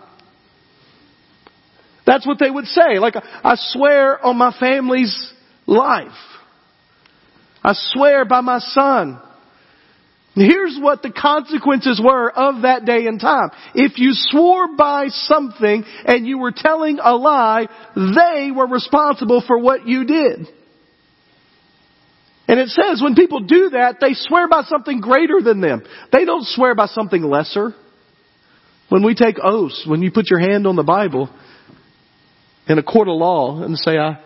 That's 2.06 2.26
what 2.26 2.38
they 2.38 2.50
would 2.50 2.66
say. 2.66 2.98
Like, 2.98 3.14
I 3.16 3.54
swear 3.56 4.24
on 4.24 4.36
my 4.36 4.54
family's 4.58 5.32
life. 5.66 6.08
I 7.62 7.72
swear 7.74 8.24
by 8.24 8.40
my 8.40 8.58
son 8.58 9.20
Here's 10.34 10.78
what 10.80 11.02
the 11.02 11.10
consequences 11.10 12.00
were 12.02 12.30
of 12.30 12.62
that 12.62 12.86
day 12.86 13.06
and 13.06 13.20
time. 13.20 13.50
If 13.74 13.98
you 13.98 14.10
swore 14.12 14.74
by 14.76 15.08
something 15.08 15.84
and 16.06 16.26
you 16.26 16.38
were 16.38 16.54
telling 16.56 16.98
a 17.02 17.14
lie, 17.14 17.66
they 17.94 18.50
were 18.50 18.66
responsible 18.66 19.44
for 19.46 19.58
what 19.58 19.86
you 19.86 20.06
did. 20.06 20.48
And 22.48 22.58
it 22.58 22.68
says 22.68 23.00
when 23.02 23.14
people 23.14 23.40
do 23.40 23.70
that, 23.70 23.96
they 24.00 24.14
swear 24.14 24.48
by 24.48 24.62
something 24.62 25.00
greater 25.00 25.40
than 25.42 25.60
them. 25.60 25.82
They 26.12 26.24
don't 26.24 26.44
swear 26.44 26.74
by 26.74 26.86
something 26.86 27.22
lesser. 27.22 27.74
When 28.88 29.04
we 29.04 29.14
take 29.14 29.36
oaths, 29.42 29.84
when 29.86 30.02
you 30.02 30.10
put 30.10 30.28
your 30.28 30.40
hand 30.40 30.66
on 30.66 30.76
the 30.76 30.82
Bible 30.82 31.30
in 32.68 32.78
a 32.78 32.82
court 32.82 33.08
of 33.08 33.14
law 33.14 33.62
and 33.62 33.78
say, 33.78 33.96
I 33.96 34.20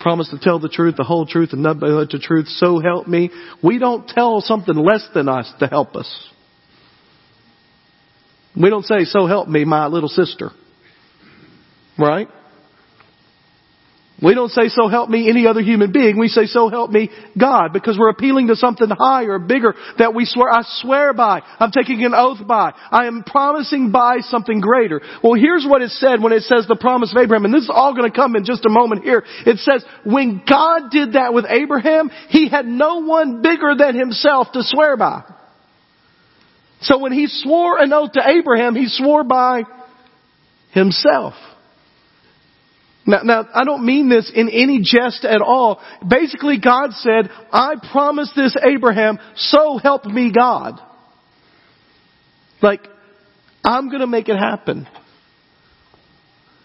promise 0.00 0.28
to 0.30 0.38
tell 0.38 0.58
the 0.58 0.68
truth, 0.68 0.96
the 0.96 1.04
whole 1.04 1.26
truth, 1.26 1.50
and 1.52 1.62
nothing 1.62 1.80
but 1.80 2.10
the 2.10 2.18
truth, 2.18 2.48
so 2.48 2.80
help 2.80 3.06
me, 3.06 3.30
we 3.62 3.78
don't 3.78 4.08
tell 4.08 4.40
something 4.40 4.74
less 4.74 5.06
than 5.14 5.28
us 5.28 5.50
to 5.60 5.66
help 5.66 5.94
us. 5.94 6.28
We 8.60 8.70
don't 8.70 8.84
say, 8.84 9.04
so 9.04 9.26
help 9.26 9.48
me, 9.48 9.64
my 9.64 9.86
little 9.86 10.08
sister. 10.08 10.50
Right? 11.98 12.28
We 14.22 14.32
don't 14.32 14.50
say, 14.50 14.68
so 14.68 14.88
help 14.88 15.10
me 15.10 15.28
any 15.28 15.46
other 15.46 15.60
human 15.60 15.90
being. 15.90 16.18
We 16.18 16.28
say, 16.28 16.46
so 16.46 16.68
help 16.68 16.90
me 16.90 17.10
God, 17.38 17.72
because 17.72 17.98
we're 17.98 18.10
appealing 18.10 18.46
to 18.46 18.56
something 18.56 18.88
higher, 18.88 19.40
bigger, 19.40 19.74
that 19.98 20.14
we 20.14 20.24
swear, 20.24 20.50
I 20.50 20.62
swear 20.62 21.12
by. 21.12 21.42
I'm 21.58 21.72
taking 21.72 22.04
an 22.04 22.14
oath 22.14 22.38
by. 22.46 22.72
I 22.90 23.06
am 23.06 23.24
promising 23.24 23.90
by 23.90 24.18
something 24.20 24.60
greater. 24.60 25.00
Well, 25.22 25.34
here's 25.34 25.66
what 25.68 25.82
it 25.82 25.90
said 25.90 26.22
when 26.22 26.32
it 26.32 26.42
says 26.42 26.66
the 26.68 26.76
promise 26.76 27.12
of 27.12 27.20
Abraham, 27.20 27.44
and 27.44 27.52
this 27.52 27.64
is 27.64 27.70
all 27.72 27.92
going 27.92 28.08
to 28.10 28.16
come 28.16 28.36
in 28.36 28.44
just 28.44 28.64
a 28.64 28.70
moment 28.70 29.02
here. 29.02 29.24
It 29.46 29.58
says, 29.58 29.84
when 30.04 30.42
God 30.48 30.90
did 30.92 31.14
that 31.14 31.34
with 31.34 31.46
Abraham, 31.48 32.08
he 32.28 32.48
had 32.48 32.66
no 32.66 33.00
one 33.00 33.42
bigger 33.42 33.74
than 33.76 33.98
himself 33.98 34.46
to 34.52 34.60
swear 34.62 34.96
by. 34.96 35.24
So 36.82 36.98
when 36.98 37.12
he 37.12 37.26
swore 37.26 37.78
an 37.78 37.92
oath 37.92 38.12
to 38.12 38.22
Abraham, 38.24 38.76
he 38.76 38.86
swore 38.86 39.24
by 39.24 39.64
himself. 40.70 41.34
Now, 43.06 43.20
now, 43.22 43.48
I 43.54 43.64
don't 43.64 43.84
mean 43.84 44.08
this 44.08 44.32
in 44.34 44.48
any 44.48 44.80
jest 44.82 45.24
at 45.24 45.42
all. 45.42 45.80
Basically, 46.06 46.58
God 46.58 46.92
said, 46.92 47.30
I 47.52 47.74
promised 47.92 48.34
this 48.34 48.56
Abraham, 48.62 49.18
so 49.36 49.78
help 49.78 50.06
me 50.06 50.32
God. 50.32 50.80
Like, 52.62 52.80
I'm 53.62 53.90
gonna 53.90 54.06
make 54.06 54.28
it 54.28 54.36
happen. 54.36 54.86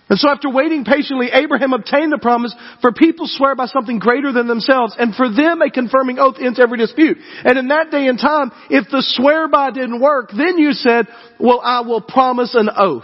And 0.09 0.17
so 0.17 0.27
after 0.29 0.49
waiting 0.49 0.85
patiently, 0.85 1.27
Abraham 1.31 1.73
obtained 1.73 2.11
the 2.11 2.17
promise 2.17 2.55
for 2.81 2.91
people 2.91 3.27
swear 3.27 3.53
by 3.55 3.67
something 3.67 3.99
greater 3.99 4.31
than 4.31 4.47
themselves, 4.47 4.95
and 4.97 5.13
for 5.13 5.29
them 5.31 5.61
a 5.61 5.69
confirming 5.69 6.17
oath 6.17 6.37
ends 6.41 6.59
every 6.59 6.79
dispute. 6.79 7.17
And 7.43 7.59
in 7.59 7.67
that 7.67 7.91
day 7.91 8.07
and 8.07 8.17
time, 8.17 8.51
if 8.71 8.89
the 8.89 9.03
swear 9.05 9.47
by 9.47 9.69
didn't 9.69 10.01
work, 10.01 10.31
then 10.35 10.57
you 10.57 10.71
said, 10.71 11.07
well, 11.39 11.61
I 11.63 11.81
will 11.81 12.01
promise 12.01 12.55
an 12.55 12.69
oath. 12.75 13.03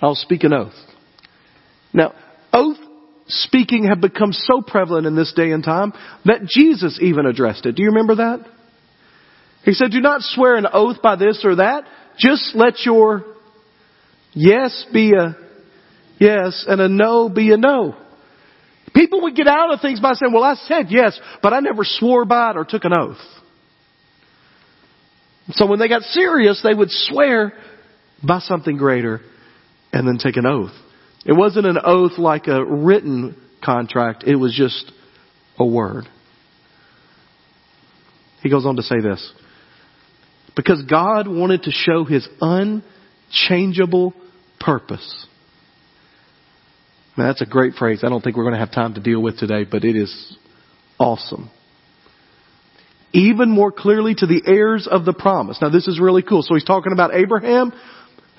I'll 0.00 0.14
speak 0.14 0.44
an 0.44 0.52
oath. 0.52 0.74
Now, 1.92 2.14
oath 2.52 2.76
speaking 3.26 3.84
have 3.84 4.00
become 4.00 4.32
so 4.32 4.62
prevalent 4.62 5.06
in 5.06 5.14
this 5.14 5.32
day 5.34 5.50
and 5.50 5.62
time 5.62 5.92
that 6.24 6.46
Jesus 6.46 6.98
even 7.02 7.26
addressed 7.26 7.66
it. 7.66 7.72
Do 7.72 7.82
you 7.82 7.90
remember 7.90 8.16
that? 8.16 8.46
He 9.64 9.72
said, 9.72 9.90
do 9.90 10.00
not 10.00 10.22
swear 10.22 10.56
an 10.56 10.66
oath 10.72 11.02
by 11.02 11.16
this 11.16 11.40
or 11.44 11.56
that. 11.56 11.84
Just 12.18 12.54
let 12.54 12.84
your 12.84 13.24
yes 14.32 14.86
be 14.92 15.12
a 15.12 15.36
yes 16.18 16.64
and 16.66 16.80
a 16.80 16.88
no 16.88 17.28
be 17.28 17.52
a 17.52 17.56
no. 17.56 17.94
People 18.94 19.22
would 19.22 19.36
get 19.36 19.46
out 19.46 19.72
of 19.72 19.80
things 19.80 20.00
by 20.00 20.14
saying, 20.14 20.32
well, 20.32 20.42
I 20.42 20.54
said 20.54 20.86
yes, 20.88 21.18
but 21.42 21.52
I 21.52 21.60
never 21.60 21.82
swore 21.84 22.24
by 22.24 22.50
it 22.50 22.56
or 22.56 22.64
took 22.64 22.84
an 22.84 22.92
oath. 22.98 23.18
So 25.50 25.66
when 25.66 25.78
they 25.78 25.88
got 25.88 26.02
serious, 26.02 26.60
they 26.62 26.74
would 26.74 26.90
swear 26.90 27.52
by 28.26 28.40
something 28.40 28.76
greater 28.76 29.20
and 29.92 30.06
then 30.06 30.18
take 30.18 30.36
an 30.36 30.46
oath. 30.46 30.72
It 31.28 31.34
wasn't 31.34 31.66
an 31.66 31.76
oath 31.84 32.16
like 32.16 32.46
a 32.46 32.64
written 32.64 33.36
contract, 33.62 34.24
it 34.24 34.36
was 34.36 34.54
just 34.56 34.90
a 35.58 35.66
word. 35.66 36.04
He 38.42 38.48
goes 38.48 38.64
on 38.64 38.76
to 38.76 38.82
say 38.82 39.00
this. 39.02 39.32
Because 40.56 40.82
God 40.88 41.28
wanted 41.28 41.64
to 41.64 41.70
show 41.70 42.04
his 42.04 42.26
unchangeable 42.40 44.14
purpose. 44.58 45.26
Now 47.18 47.26
that's 47.26 47.42
a 47.42 47.46
great 47.46 47.74
phrase. 47.74 48.00
I 48.02 48.08
don't 48.08 48.22
think 48.24 48.36
we're 48.36 48.44
going 48.44 48.54
to 48.54 48.60
have 48.60 48.72
time 48.72 48.94
to 48.94 49.00
deal 49.00 49.20
with 49.20 49.38
today, 49.38 49.66
but 49.70 49.84
it 49.84 49.96
is 49.96 50.36
awesome. 50.98 51.50
Even 53.12 53.50
more 53.50 53.70
clearly 53.70 54.14
to 54.14 54.26
the 54.26 54.42
heirs 54.46 54.88
of 54.90 55.04
the 55.04 55.12
promise. 55.12 55.58
Now 55.60 55.68
this 55.68 55.88
is 55.88 56.00
really 56.00 56.22
cool. 56.22 56.42
So 56.42 56.54
he's 56.54 56.64
talking 56.64 56.92
about 56.92 57.14
Abraham, 57.14 57.72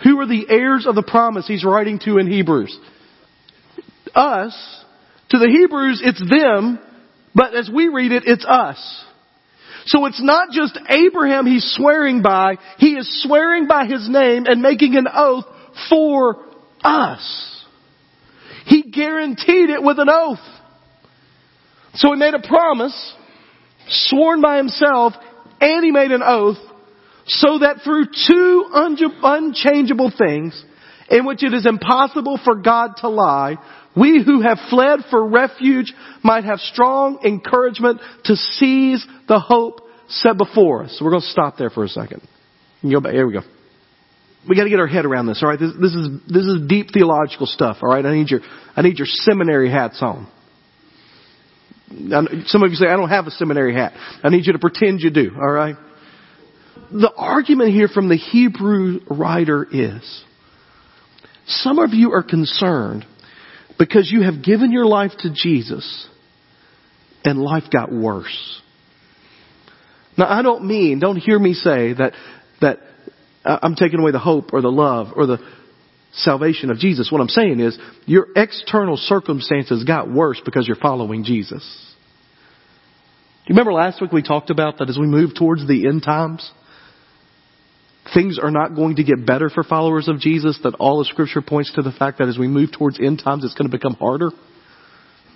who 0.04 0.20
are 0.20 0.28
the 0.28 0.46
heirs 0.50 0.86
of 0.88 0.96
the 0.96 1.04
promise 1.04 1.48
he's 1.48 1.66
writing 1.66 2.00
to 2.06 2.18
in 2.18 2.28
Hebrews? 2.28 2.78
Us. 4.16 4.86
To 5.30 5.38
the 5.38 5.48
Hebrews, 5.50 6.02
it's 6.04 6.20
them, 6.20 6.80
but 7.36 7.54
as 7.54 7.70
we 7.74 7.90
read 7.90 8.12
it, 8.12 8.24
it's 8.26 8.46
us. 8.46 9.06
So 9.86 10.06
it's 10.06 10.22
not 10.22 10.50
just 10.52 10.80
Abraham 10.88 11.46
he's 11.46 11.74
swearing 11.78 12.22
by, 12.22 12.58
he 12.78 12.94
is 12.94 13.24
swearing 13.24 13.68
by 13.68 13.86
his 13.86 14.10
name 14.10 14.46
and 14.46 14.62
making 14.62 14.96
an 14.96 15.08
oath 15.12 15.46
for 15.90 16.46
us. 16.84 17.66
He 18.66 18.84
guaranteed 18.84 19.70
it 19.70 19.82
with 19.82 20.00
an 20.00 20.10
oath. 20.10 20.40
So 21.96 22.12
he 22.12 22.20
made 22.20 22.34
a 22.34 22.48
promise, 22.48 23.16
sworn 23.88 24.42
by 24.42 24.58
himself, 24.58 25.14
and 25.60 25.84
he 25.84 25.92
made 25.92 26.12
an 26.12 26.22
oath 26.24 26.58
so 27.30 27.60
that 27.60 27.82
through 27.84 28.06
two 28.28 28.66
unchangeable 28.74 30.12
things 30.18 30.66
in 31.10 31.26
which 31.26 31.44
it 31.44 31.54
is 31.54 31.66
impossible 31.66 32.40
for 32.44 32.56
God 32.56 32.94
to 32.98 33.10
lie, 33.10 33.58
we 33.96 34.24
who 34.24 34.42
have 34.42 34.58
fled 34.70 35.02
for 35.12 35.28
refuge 35.28 35.94
might 36.24 36.44
have 36.44 36.60
strong 36.60 37.20
encouragement 37.24 38.02
to 38.26 38.36
seize 38.36 39.06
the 39.28 39.40
hope 39.40 39.82
set 40.08 40.38
before 40.38 40.84
us. 40.84 40.98
So 40.98 41.06
we're 41.06 41.12
going 41.12 41.22
to 41.22 41.28
stop 41.28 41.58
there 41.58 41.70
for 41.70 41.84
a 41.84 41.88
second. 41.88 42.22
Go 42.82 43.00
back. 43.00 43.14
Here 43.14 43.28
we 43.28 43.34
go. 43.34 43.42
We 44.48 44.56
got 44.56 44.64
to 44.64 44.70
get 44.70 44.80
our 44.80 44.88
head 44.88 45.06
around 45.06 45.28
this. 45.28 45.42
All 45.44 45.50
right, 45.50 45.60
this, 45.60 45.74
this 45.80 45.94
is 45.94 46.08
this 46.28 46.46
is 46.46 46.68
deep 46.68 46.88
theological 46.94 47.46
stuff. 47.46 47.78
All 47.82 47.90
right, 47.90 48.06
I 48.06 48.16
need 48.16 48.30
your 48.30 48.40
I 48.76 48.82
need 48.82 48.98
your 48.98 49.06
seminary 49.06 49.70
hats 49.70 50.02
on. 50.02 50.28
Some 52.46 52.64
of 52.64 52.70
you 52.70 52.76
say 52.76 52.86
I 52.88 52.96
don't 52.96 53.10
have 53.10 53.28
a 53.28 53.32
seminary 53.32 53.76
hat. 53.76 53.94
I 54.24 54.30
need 54.30 54.48
you 54.48 54.54
to 54.54 54.60
pretend 54.60 55.02
you 55.02 55.10
do. 55.10 55.32
All 55.36 55.52
right 55.52 55.76
the 56.92 57.12
argument 57.16 57.72
here 57.72 57.88
from 57.88 58.10
the 58.10 58.18
Hebrew 58.18 59.00
writer 59.10 59.68
is 59.70 60.24
some 61.46 61.80
of 61.80 61.94
you 61.94 62.14
are 62.14 62.24
concerned 62.24 63.06
because 63.78 64.12
you 64.12 64.24
have 64.24 64.44
given 64.44 64.72
your 64.72 64.86
life 64.86 65.12
to 65.20 65.32
Jesus 65.34 66.08
and 67.24 67.40
life 67.40 67.64
got 67.72 67.92
worse. 67.92 68.62
Now 70.18 70.28
I 70.28 70.42
don't 70.42 70.66
mean, 70.66 71.00
don't 71.00 71.18
hear 71.18 71.40
me 71.40 71.54
say 71.54 71.94
that, 71.94 72.14
that 72.62 72.80
uh, 73.46 73.60
I'm 73.62 73.76
taking 73.76 74.00
away 74.00 74.12
the 74.12 74.20
hope 74.20 74.54
or 74.54 74.62
the 74.62 74.72
love 74.72 75.14
or 75.16 75.26
the 75.26 75.40
salvation 76.12 76.72
of 76.72 76.78
Jesus. 76.78 77.12
What 77.12 77.22
I'm 77.22 77.30
saying 77.30 77.60
is 77.60 77.78
your 78.06 78.28
external 78.36 78.98
circumstances 78.98 79.84
got 79.84 80.12
worse 80.12 80.42
because 80.44 80.68
you're 80.68 80.76
following 80.76 81.24
Jesus. 81.24 81.64
You 83.46 83.54
remember 83.54 83.74
last 83.74 84.02
week 84.02 84.12
we 84.12 84.22
talked 84.22 84.50
about 84.50 84.78
that 84.78 84.90
as 84.90 84.98
we 85.00 85.08
move 85.08 85.32
towards 85.36 85.68
the 85.68 85.88
end 85.88 86.04
times, 86.04 86.52
things 88.14 88.40
are 88.40 88.52
not 88.52 88.76
going 88.76 88.96
to 88.98 89.04
get 89.04 89.26
better 89.26 89.50
for 89.50 89.64
followers 89.64 90.08
of 90.08 90.20
Jesus, 90.20 90.60
that 90.64 90.76
all 90.80 91.02
of 91.02 91.08
scripture 91.08 91.42
points 91.42 91.74
to 91.76 91.82
the 91.82 91.92
fact 91.92 92.20
that 92.20 92.28
as 92.28 92.38
we 92.38 92.48
move 92.48 92.72
towards 92.72 93.00
end 93.00 93.22
times, 93.24 93.44
it's 93.44 93.54
going 93.54 93.70
to 93.70 93.76
become 93.76 93.96
harder. 93.96 94.32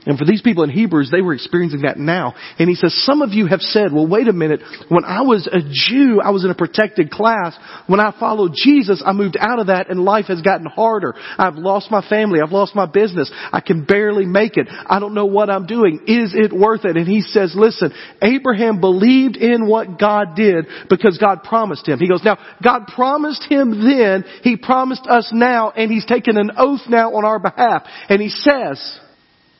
And 0.05 0.17
for 0.17 0.25
these 0.25 0.41
people 0.41 0.63
in 0.63 0.69
Hebrews, 0.69 1.09
they 1.11 1.21
were 1.21 1.33
experiencing 1.33 1.81
that 1.83 1.97
now. 1.97 2.33
And 2.59 2.67
he 2.67 2.75
says, 2.75 2.93
some 3.05 3.21
of 3.21 3.31
you 3.31 3.47
have 3.47 3.61
said, 3.61 3.93
well, 3.93 4.07
wait 4.07 4.27
a 4.27 4.33
minute. 4.33 4.61
When 4.89 5.05
I 5.05 5.21
was 5.21 5.47
a 5.47 5.59
Jew, 5.61 6.19
I 6.21 6.31
was 6.31 6.43
in 6.43 6.51
a 6.51 6.55
protected 6.55 7.09
class. 7.09 7.57
When 7.87 7.99
I 7.99 8.13
followed 8.19 8.51
Jesus, 8.53 9.01
I 9.05 9.13
moved 9.13 9.37
out 9.39 9.59
of 9.59 9.67
that 9.67 9.89
and 9.89 10.03
life 10.03 10.25
has 10.25 10.41
gotten 10.41 10.65
harder. 10.65 11.13
I've 11.37 11.55
lost 11.55 11.89
my 11.89 12.05
family. 12.07 12.39
I've 12.43 12.51
lost 12.51 12.75
my 12.75 12.85
business. 12.85 13.31
I 13.51 13.61
can 13.61 13.85
barely 13.85 14.25
make 14.25 14.57
it. 14.57 14.67
I 14.69 14.99
don't 14.99 15.13
know 15.13 15.25
what 15.25 15.49
I'm 15.49 15.65
doing. 15.65 16.01
Is 16.07 16.33
it 16.35 16.51
worth 16.51 16.83
it? 16.83 16.97
And 16.97 17.07
he 17.07 17.21
says, 17.21 17.53
listen, 17.55 17.93
Abraham 18.21 18.81
believed 18.81 19.37
in 19.37 19.67
what 19.67 19.97
God 19.99 20.35
did 20.35 20.65
because 20.89 21.17
God 21.17 21.43
promised 21.43 21.87
him. 21.87 21.99
He 21.99 22.09
goes, 22.09 22.23
now, 22.25 22.37
God 22.61 22.87
promised 22.93 23.45
him 23.49 23.71
then. 23.71 24.25
He 24.41 24.57
promised 24.57 25.07
us 25.07 25.29
now 25.31 25.71
and 25.71 25.89
he's 25.89 26.05
taken 26.05 26.37
an 26.37 26.51
oath 26.57 26.81
now 26.89 27.13
on 27.15 27.23
our 27.23 27.39
behalf. 27.39 27.83
And 28.09 28.21
he 28.21 28.29
says, 28.29 28.99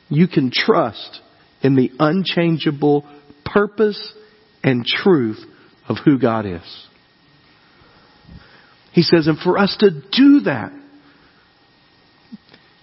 you 0.08 0.28
can 0.28 0.50
trust 0.52 1.20
in 1.62 1.76
the 1.76 1.90
unchangeable 1.98 3.04
purpose 3.44 4.12
and 4.62 4.84
truth 4.84 5.38
of 5.88 5.96
who 6.04 6.18
God 6.18 6.46
is. 6.46 6.86
He 8.92 9.02
says, 9.02 9.26
and 9.26 9.38
for 9.38 9.58
us 9.58 9.76
to 9.80 9.90
do 9.90 10.40
that, 10.44 10.72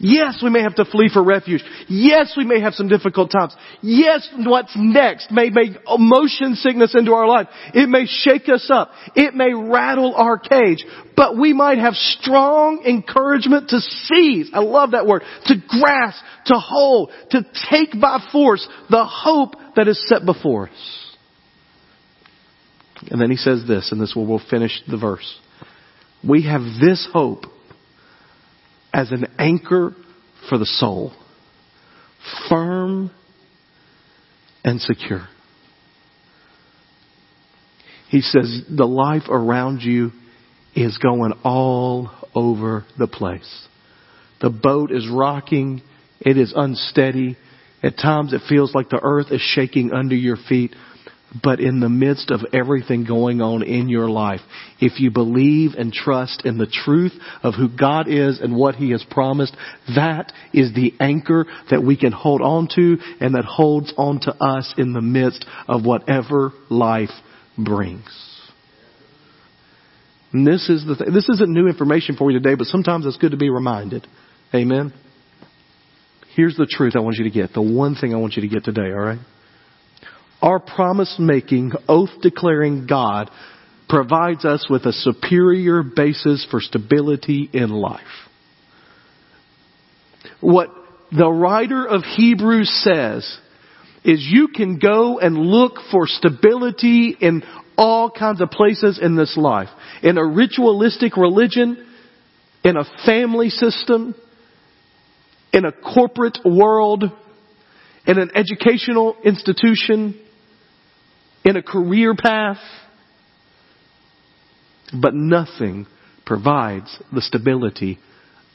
Yes, 0.04 0.40
we 0.42 0.50
may 0.50 0.64
have 0.64 0.74
to 0.76 0.86
flee 0.86 1.12
for 1.14 1.24
refuge. 1.24 1.64
Yes, 1.88 2.34
we 2.36 2.44
may 2.44 2.60
have 2.60 2.74
some 2.74 2.88
difficult 2.88 3.32
times. 3.32 3.56
Yes, 3.82 4.28
what's 4.36 4.72
next 4.76 5.32
may 5.32 5.52
make 5.52 5.74
motion 5.98 6.56
sickness 6.56 6.96
into 6.98 7.14
our 7.14 7.28
life. 7.28 7.48
It 7.76 7.88
may 7.88 8.08
shake 8.08 8.50
us 8.50 8.68
up. 8.74 8.90
It 9.16 9.36
may 9.36 9.54
rattle 9.54 10.16
our 10.16 10.40
cage. 10.40 10.84
But 11.16 11.38
we 11.38 11.54
might 11.54 11.78
have 11.78 11.94
strong 11.94 12.84
encouragement 12.84 13.70
to 13.70 13.80
seize. 13.80 14.50
I 14.54 14.62
love 14.62 14.92
that 14.92 15.06
word. 15.06 15.22
To 15.46 15.56
grasp, 15.68 16.24
to 16.48 16.56
hold, 16.56 17.12
to 17.30 17.46
take 17.70 17.92
by 18.02 18.28
force 18.32 18.68
the 18.90 19.06
hope 19.06 19.54
that 19.76 19.88
is 19.88 20.04
set 20.08 20.26
before 20.26 20.70
us. 20.70 21.16
And 23.12 23.22
then 23.22 23.30
he 23.30 23.38
says 23.38 23.66
this, 23.68 23.92
and 23.92 24.02
this 24.02 24.16
will, 24.16 24.26
we'll 24.26 24.42
finish 24.50 24.82
the 24.88 24.98
verse. 24.98 25.40
We 26.28 26.46
have 26.46 26.62
this 26.82 27.08
hope 27.14 27.46
as 28.94 29.12
an 29.12 29.26
anchor 29.38 29.96
for 30.50 30.58
the 30.58 30.66
soul. 30.66 31.14
Firm 32.50 33.12
and 34.64 34.80
secure. 34.80 35.28
He 38.10 38.22
says 38.22 38.64
the 38.70 38.86
life 38.86 39.24
around 39.30 39.82
you 39.82 40.12
is 40.76 40.98
going 40.98 41.34
all 41.44 42.12
over 42.36 42.86
the 42.98 43.08
place. 43.08 43.68
The 44.42 44.50
boat 44.50 44.92
is 44.92 45.08
rocking. 45.10 45.82
It 46.20 46.38
is 46.38 46.54
unsteady. 46.56 47.38
At 47.84 47.98
times 47.98 48.34
it 48.34 48.42
feels 48.48 48.76
like 48.76 48.90
the 48.90 49.00
earth 49.02 49.28
is 49.32 49.42
shaking 49.42 49.92
under 49.92 50.16
your 50.16 50.38
feet. 50.50 50.76
But 51.42 51.62
in 51.62 51.80
the 51.80 51.88
midst 51.88 52.30
of 52.30 52.42
everything 52.54 53.06
going 53.06 53.42
on 53.42 53.64
in 53.64 53.88
your 53.88 54.10
life, 54.10 54.42
if 54.82 55.00
you 55.00 55.12
believe 55.12 55.76
and 55.78 55.94
trust 55.94 56.46
in 56.46 56.58
the 56.58 56.68
truth 56.68 57.14
of 57.42 57.54
who 57.56 57.70
God 57.70 58.10
is 58.10 58.42
and 58.42 58.56
what 58.56 58.76
He 58.76 58.92
has 58.92 59.06
promised, 59.10 59.56
that 59.96 60.34
is 60.54 60.74
the 60.74 60.94
anchor 61.00 61.46
that 61.70 61.84
we 61.84 61.96
can 61.96 62.12
hold 62.12 62.42
on 62.42 62.68
to 62.76 62.98
and 63.22 63.36
that 63.36 63.46
holds 63.46 63.94
on 63.98 64.20
to 64.22 64.36
us 64.44 64.74
in 64.78 64.92
the 64.92 65.02
midst 65.02 65.46
of 65.70 65.86
whatever 65.86 66.52
life 66.70 67.10
brings. 67.58 68.10
And 70.34 70.46
this 70.46 70.70
is 70.70 70.86
the 70.86 70.96
th- 70.96 71.14
this 71.14 71.30
isn't 71.30 71.50
new 71.50 71.68
information 71.68 72.16
for 72.18 72.30
you 72.32 72.40
today, 72.40 72.56
but 72.56 72.68
sometimes 72.68 73.06
it's 73.06 73.18
good 73.18 73.32
to 73.32 73.38
be 73.38 73.50
reminded. 73.50 74.06
Amen. 74.54 74.94
Here's 76.36 76.56
the 76.56 76.66
truth 76.66 76.96
I 76.96 77.00
want 77.00 77.18
you 77.18 77.26
to 77.26 77.30
get. 77.30 77.54
The 77.54 77.62
one 77.62 77.96
thing 77.96 78.14
I 78.14 78.18
want 78.18 78.36
you 78.36 78.42
to 78.42 78.48
get 78.48 78.64
today, 78.64 78.92
alright? 78.94 79.20
Our 80.42 80.60
promise 80.60 81.18
making, 81.20 81.74
oath 81.88 82.10
declaring 82.22 82.88
God 82.88 83.30
provides 83.88 84.46
us 84.46 84.68
with 84.70 84.86
a 84.86 84.94
superior 84.94 85.84
basis 85.84 86.48
for 86.50 86.62
stability 86.62 87.50
in 87.54 87.70
life. 87.70 88.02
What 90.40 90.70
the 91.12 91.30
writer 91.30 91.86
of 91.86 92.04
Hebrews 92.04 92.70
says 92.84 93.38
is 94.04 94.26
you 94.28 94.48
can 94.48 94.80
go 94.80 95.20
and 95.20 95.38
look 95.38 95.74
for 95.92 96.08
stability 96.08 97.16
in 97.20 97.44
all 97.78 98.10
kinds 98.10 98.42
of 98.42 98.50
places 98.50 99.00
in 99.02 99.16
this 99.16 99.36
life. 99.38 99.70
In 100.02 100.18
a 100.18 100.26
ritualistic 100.26 101.18
religion, 101.18 101.88
in 102.64 102.78
a 102.78 102.86
family 103.06 103.50
system, 103.50 104.16
in 105.54 105.66
a 105.66 105.72
corporate 105.72 106.40
world, 106.46 107.04
in 108.08 108.20
an 108.20 108.32
educational 108.36 109.16
institution, 109.24 110.21
in 111.44 111.56
a 111.56 111.64
career 111.64 112.16
path, 112.16 112.60
but 114.94 115.14
nothing 115.14 115.88
provides 116.26 116.98
the 117.14 117.22
stability 117.22 118.00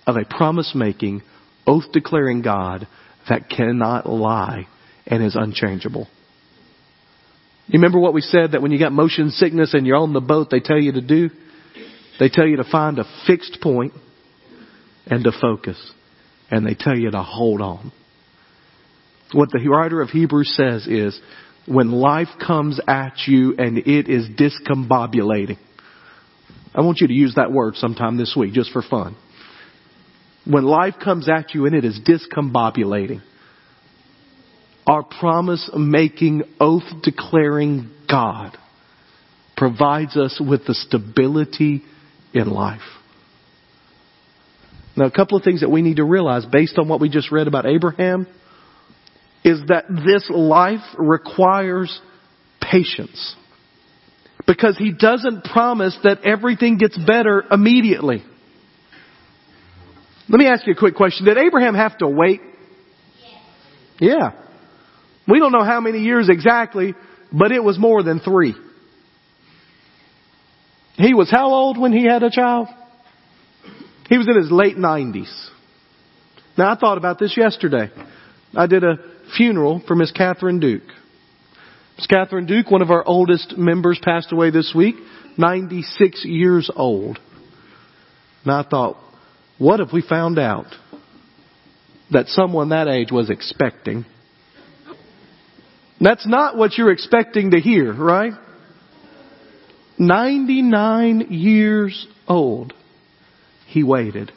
of 0.07 0.17
a 0.17 0.25
promise 0.25 0.73
making, 0.75 1.23
oath 1.67 1.85
declaring 1.93 2.43
God 2.43 2.87
that 3.29 3.49
cannot 3.49 4.09
lie 4.09 4.67
and 5.07 5.23
is 5.23 5.35
unchangeable. 5.35 6.07
You 7.67 7.81
remember 7.81 7.99
what 7.99 8.15
we 8.15 8.21
said 8.21 8.53
that 8.53 8.63
when 8.63 8.71
you 8.71 8.79
got 8.79 8.93
motion 8.93 9.31
sickness 9.31 9.75
and 9.75 9.87
you're 9.87 9.97
on 9.97 10.13
the 10.13 10.21
boat, 10.21 10.49
they 10.51 10.61
tell 10.61 10.79
you 10.79 10.93
to 10.93 11.01
do? 11.01 11.31
They 12.21 12.29
tell 12.29 12.47
you 12.47 12.59
to 12.59 12.71
find 12.71 12.99
a 12.99 13.05
fixed 13.27 13.59
point 13.61 13.93
and 15.07 15.25
to 15.25 15.33
focus. 15.41 15.77
And 16.51 16.65
they 16.65 16.75
tell 16.75 16.97
you 16.97 17.11
to 17.11 17.23
hold 17.23 17.61
on. 17.61 17.93
What 19.33 19.51
the 19.51 19.69
writer 19.69 20.01
of 20.01 20.11
Hebrews 20.11 20.55
says 20.57 20.87
is, 20.87 21.21
when 21.67 21.91
life 21.91 22.29
comes 22.45 22.81
at 22.87 23.15
you 23.27 23.55
and 23.59 23.79
it 23.79 24.09
is 24.09 24.29
discombobulating. 24.29 25.59
I 26.75 26.81
want 26.83 26.99
you 27.01 27.09
to 27.09 27.15
use 27.15 27.35
that 27.37 27.53
word 27.53 27.77
sometime 27.77 28.17
this 28.17 28.35
week 28.39 28.53
just 28.53 28.71
for 28.71 28.83
fun. 28.83 29.17
When 30.45 30.65
life 30.65 30.95
comes 31.03 31.29
at 31.29 31.55
you 31.55 31.67
and 31.67 31.75
it 31.75 31.85
is 31.85 31.99
discombobulating, 32.01 33.23
our 34.87 35.03
promise 35.03 35.69
making, 35.77 36.45
oath 36.61 36.85
declaring 37.03 37.91
God 38.09 38.57
provides 39.57 40.17
us 40.17 40.41
with 40.41 40.67
the 40.67 40.75
stability 40.75 41.83
in 42.33 42.51
life. 42.51 42.83
Now, 44.97 45.07
a 45.07 45.11
couple 45.11 45.37
of 45.37 45.45
things 45.45 45.63
that 45.63 45.71
we 45.71 45.83
need 45.83 45.97
to 45.97 46.05
realize 46.05 46.47
based 46.47 46.79
on 46.79 46.89
what 46.89 47.01
we 47.01 47.09
just 47.09 47.33
read 47.33 47.49
about 47.49 47.67
Abraham 47.67 48.27
is 49.47 49.61
that 49.69 49.85
this 49.89 50.29
life 50.29 50.85
requires 50.99 52.01
patience. 52.61 53.37
Because 54.45 54.77
he 54.77 54.93
doesn't 54.93 55.45
promise 55.45 55.97
that 56.03 56.25
everything 56.25 56.79
gets 56.79 56.99
better 56.99 57.45
immediately. 57.51 58.25
Let 60.29 60.39
me 60.39 60.49
ask 60.49 60.67
you 60.67 60.73
a 60.73 60.77
quick 60.77 60.97
question. 60.97 61.27
Did 61.27 61.39
Abraham 61.39 61.77
have 61.77 61.97
to 61.99 62.09
wait? 62.09 62.41
Yeah. 64.01 64.33
We 65.29 65.39
don't 65.39 65.53
know 65.53 65.65
how 65.65 65.81
many 65.81 66.01
years 66.01 66.29
exactly, 66.29 66.95
but 67.33 67.53
it 67.53 67.63
was 67.63 67.79
more 67.79 68.03
than 68.03 68.19
three. 68.19 68.55
He 70.97 71.15
was 71.15 71.31
how 71.31 71.53
old 71.53 71.79
when 71.79 71.93
he 71.93 72.05
had 72.05 72.25
a 72.25 72.31
child? 72.31 72.67
He 74.09 74.19
was 74.19 74.27
in 74.27 74.37
his 74.37 74.51
late 74.51 74.77
90s. 74.77 75.33
Now 76.59 76.73
I 76.73 76.77
thought 76.77 76.99
about 76.99 77.21
this 77.21 77.37
yesterday. 77.37 77.91
I 78.57 78.67
did 78.67 78.83
a 78.83 78.97
funeral 79.37 79.83
for 79.87 79.95
Miss 79.95 80.13
Catherine 80.13 80.61
Duke. 80.61 80.87
Miss 81.97 82.07
Catherine 82.07 82.47
Duke, 82.47 82.71
one 82.71 82.83
of 82.83 82.91
our 82.91 83.07
oldest 83.07 83.57
members, 83.57 83.99
passed 84.03 84.33
away 84.33 84.51
this 84.51 84.73
week, 84.75 84.97
96 85.39 86.25
years 86.25 86.71
old. 86.75 87.19
And 88.45 88.53
I 88.53 88.63
thought, 88.63 88.97
what 89.59 89.81
if 89.81 89.93
we 89.93 90.03
found 90.03 90.39
out 90.39 90.67
that 92.11 92.27
someone 92.29 92.69
that 92.69 92.89
age 92.89 93.11
was 93.11 93.31
expecting? 93.31 94.05
That's 96.01 96.27
not 96.27 96.57
what 96.57 96.77
you're 96.77 96.93
expecting 96.93 97.53
to 97.53 97.61
hear, 97.61 97.93
right? 97.93 98.35
99 99.99 101.29
years 101.31 102.07
old. 102.29 102.75
He 103.67 103.83
waited. 103.83 104.31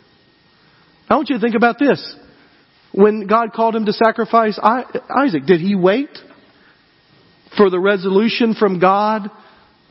I 1.10 1.16
want 1.16 1.30
you 1.30 1.36
to 1.36 1.42
think 1.42 1.56
about 1.56 1.78
this. 1.80 2.16
When 2.92 3.28
God 3.28 3.54
called 3.54 3.76
him 3.76 3.86
to 3.86 3.94
sacrifice 3.94 4.60
Isaac, 4.62 5.46
did 5.46 5.62
he 5.62 5.76
wait 5.76 6.10
for 7.56 7.70
the 7.70 7.80
resolution 7.80 8.56
from 8.56 8.80
God 8.80 9.30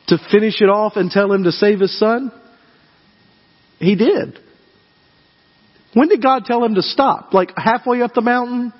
to 0.07 0.17
finish 0.31 0.61
it 0.61 0.69
off 0.69 0.93
and 0.95 1.09
tell 1.09 1.31
him 1.31 1.43
to 1.43 1.51
save 1.51 1.79
his 1.79 1.97
son? 1.97 2.31
He 3.79 3.95
did. 3.95 4.37
When 5.93 6.09
did 6.09 6.21
God 6.21 6.45
tell 6.45 6.63
him 6.63 6.75
to 6.75 6.81
stop? 6.81 7.33
Like 7.33 7.51
halfway 7.55 8.01
up 8.01 8.13
the 8.13 8.21
mountain? 8.21 8.73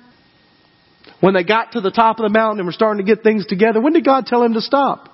When 1.20 1.34
they 1.34 1.44
got 1.44 1.72
to 1.72 1.80
the 1.80 1.90
top 1.90 2.18
of 2.18 2.24
the 2.24 2.30
mountain 2.30 2.60
and 2.60 2.66
were 2.66 2.72
starting 2.72 3.04
to 3.04 3.14
get 3.14 3.22
things 3.22 3.46
together, 3.46 3.80
when 3.80 3.94
did 3.94 4.04
God 4.04 4.26
tell 4.26 4.42
him 4.42 4.54
to 4.54 4.60
stop? 4.60 5.08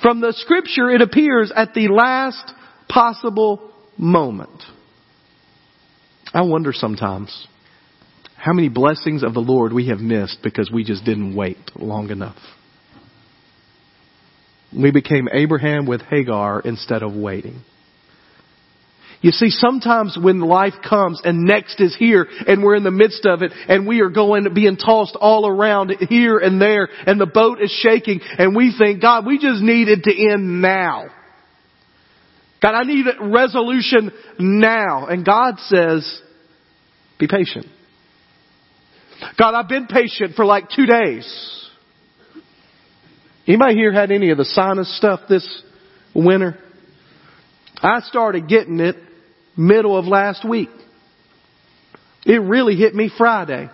From 0.00 0.20
the 0.20 0.32
scripture, 0.32 0.90
it 0.90 1.00
appears 1.00 1.52
at 1.54 1.74
the 1.74 1.88
last 1.88 2.52
possible 2.88 3.72
moment. 3.96 4.62
I 6.32 6.42
wonder 6.42 6.72
sometimes 6.72 7.46
how 8.44 8.52
many 8.52 8.68
blessings 8.68 9.22
of 9.22 9.32
the 9.32 9.40
Lord 9.40 9.72
we 9.72 9.88
have 9.88 10.00
missed 10.00 10.40
because 10.42 10.70
we 10.70 10.84
just 10.84 11.02
didn't 11.02 11.34
wait 11.34 11.56
long 11.76 12.10
enough. 12.10 12.36
We 14.76 14.90
became 14.90 15.30
Abraham 15.32 15.86
with 15.86 16.02
Hagar 16.02 16.60
instead 16.60 17.02
of 17.02 17.14
waiting. 17.14 17.62
You 19.22 19.30
see, 19.30 19.48
sometimes 19.48 20.18
when 20.22 20.40
life 20.40 20.74
comes 20.86 21.22
and 21.24 21.44
next 21.44 21.80
is 21.80 21.96
here 21.98 22.26
and 22.46 22.62
we're 22.62 22.74
in 22.74 22.84
the 22.84 22.90
midst 22.90 23.24
of 23.24 23.40
it 23.40 23.50
and 23.66 23.86
we 23.86 24.02
are 24.02 24.10
going, 24.10 24.46
being 24.52 24.76
tossed 24.76 25.16
all 25.18 25.48
around 25.48 25.96
here 26.10 26.36
and 26.36 26.60
there 26.60 26.90
and 27.06 27.18
the 27.18 27.24
boat 27.24 27.62
is 27.62 27.70
shaking 27.70 28.20
and 28.36 28.54
we 28.54 28.74
think, 28.78 29.00
God, 29.00 29.24
we 29.24 29.38
just 29.38 29.62
need 29.62 29.88
it 29.88 30.02
to 30.02 30.32
end 30.32 30.60
now. 30.60 31.06
God, 32.60 32.74
I 32.74 32.82
need 32.82 33.06
resolution 33.22 34.12
now. 34.38 35.06
And 35.06 35.24
God 35.24 35.58
says, 35.60 36.20
be 37.18 37.26
patient. 37.26 37.68
God, 39.38 39.54
I've 39.54 39.68
been 39.68 39.86
patient 39.86 40.34
for 40.36 40.44
like 40.44 40.70
two 40.74 40.86
days. 40.86 41.70
Anybody 43.46 43.74
here 43.74 43.92
had 43.92 44.10
any 44.10 44.30
of 44.30 44.38
the 44.38 44.44
sinus 44.44 44.96
stuff 44.96 45.20
this 45.28 45.62
winter? 46.14 46.58
I 47.82 48.00
started 48.00 48.48
getting 48.48 48.80
it 48.80 48.96
middle 49.56 49.98
of 49.98 50.06
last 50.06 50.48
week. 50.48 50.70
It 52.24 52.40
really 52.40 52.76
hit 52.76 52.94
me 52.94 53.10
Friday. 53.16 53.68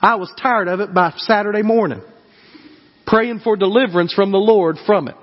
I 0.00 0.16
was 0.16 0.32
tired 0.40 0.68
of 0.68 0.80
it 0.80 0.92
by 0.94 1.12
Saturday 1.16 1.62
morning. 1.62 2.02
Praying 3.06 3.40
for 3.40 3.56
deliverance 3.56 4.12
from 4.12 4.32
the 4.32 4.38
Lord 4.38 4.76
from 4.86 5.08
it. 5.08 5.16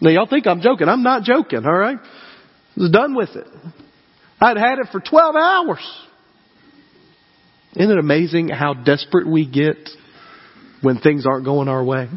Now 0.00 0.10
y'all 0.10 0.26
think 0.26 0.46
I'm 0.46 0.60
joking. 0.60 0.88
I'm 0.88 1.02
not 1.02 1.22
joking, 1.22 1.64
alright? 1.64 1.98
I 1.98 2.80
was 2.80 2.90
done 2.90 3.14
with 3.14 3.30
it. 3.30 3.46
I'd 4.40 4.56
had 4.56 4.78
it 4.78 4.86
for 4.92 5.00
12 5.00 5.34
hours. 5.36 6.07
Isn't 7.74 7.90
it 7.90 7.98
amazing 7.98 8.48
how 8.48 8.74
desperate 8.74 9.26
we 9.26 9.46
get 9.46 9.76
when 10.80 10.98
things 10.98 11.26
aren't 11.26 11.44
going 11.44 11.68
our 11.68 11.84
way? 11.84 12.08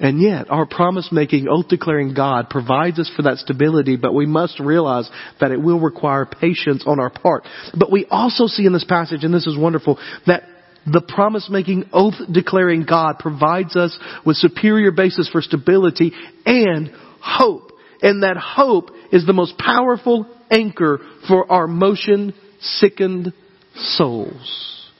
And 0.00 0.20
yet, 0.20 0.50
our 0.50 0.66
promise 0.66 1.10
making, 1.12 1.46
oath 1.48 1.68
declaring 1.68 2.14
God 2.14 2.50
provides 2.50 2.98
us 2.98 3.10
for 3.14 3.22
that 3.22 3.38
stability, 3.38 3.96
but 3.96 4.12
we 4.12 4.26
must 4.26 4.58
realize 4.58 5.08
that 5.40 5.52
it 5.52 5.62
will 5.62 5.78
require 5.78 6.26
patience 6.26 6.82
on 6.84 6.98
our 6.98 7.10
part. 7.10 7.44
But 7.78 7.92
we 7.92 8.04
also 8.10 8.46
see 8.46 8.66
in 8.66 8.72
this 8.72 8.84
passage, 8.84 9.22
and 9.22 9.32
this 9.32 9.46
is 9.46 9.56
wonderful, 9.56 9.98
that 10.26 10.42
the 10.84 11.00
promise 11.00 11.48
making, 11.48 11.88
oath 11.92 12.14
declaring 12.30 12.84
God 12.84 13.18
provides 13.20 13.76
us 13.76 13.96
with 14.26 14.36
superior 14.36 14.90
basis 14.90 15.28
for 15.30 15.40
stability 15.40 16.12
and 16.44 16.90
hope. 17.22 17.70
And 18.02 18.24
that 18.24 18.36
hope 18.36 18.90
is 19.12 19.24
the 19.24 19.32
most 19.32 19.56
powerful 19.56 20.26
anchor 20.50 20.98
for 21.28 21.50
our 21.50 21.66
motion 21.66 22.34
sickened 22.60 23.32
souls. 23.74 24.90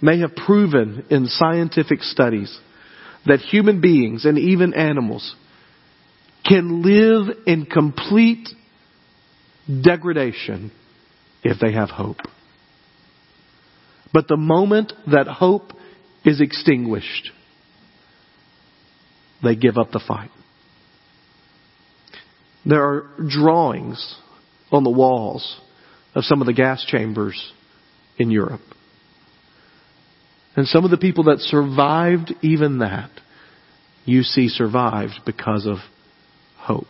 May 0.00 0.20
have 0.20 0.34
proven 0.34 1.06
in 1.10 1.26
scientific 1.26 2.02
studies 2.02 2.58
that 3.26 3.40
human 3.40 3.80
beings 3.80 4.24
and 4.24 4.38
even 4.38 4.74
animals 4.74 5.36
can 6.44 6.82
live 6.82 7.36
in 7.46 7.66
complete 7.66 8.48
degradation 9.82 10.72
if 11.44 11.60
they 11.60 11.72
have 11.72 11.90
hope. 11.90 12.18
But 14.12 14.28
the 14.28 14.36
moment 14.36 14.92
that 15.10 15.26
hope 15.26 15.72
is 16.24 16.40
extinguished, 16.40 17.30
they 19.42 19.56
give 19.56 19.78
up 19.78 19.90
the 19.92 20.02
fight. 20.06 20.30
There 22.64 22.82
are 22.82 23.06
drawings 23.28 24.16
on 24.70 24.84
the 24.84 24.90
walls 24.90 25.60
of 26.14 26.24
some 26.24 26.40
of 26.40 26.46
the 26.46 26.52
gas 26.52 26.84
chambers 26.84 27.52
in 28.18 28.30
Europe. 28.30 28.60
And 30.54 30.66
some 30.66 30.84
of 30.84 30.90
the 30.90 30.98
people 30.98 31.24
that 31.24 31.38
survived 31.38 32.34
even 32.42 32.78
that, 32.80 33.10
you 34.04 34.22
see 34.22 34.48
survived 34.48 35.20
because 35.24 35.66
of 35.66 35.78
hope. 36.56 36.86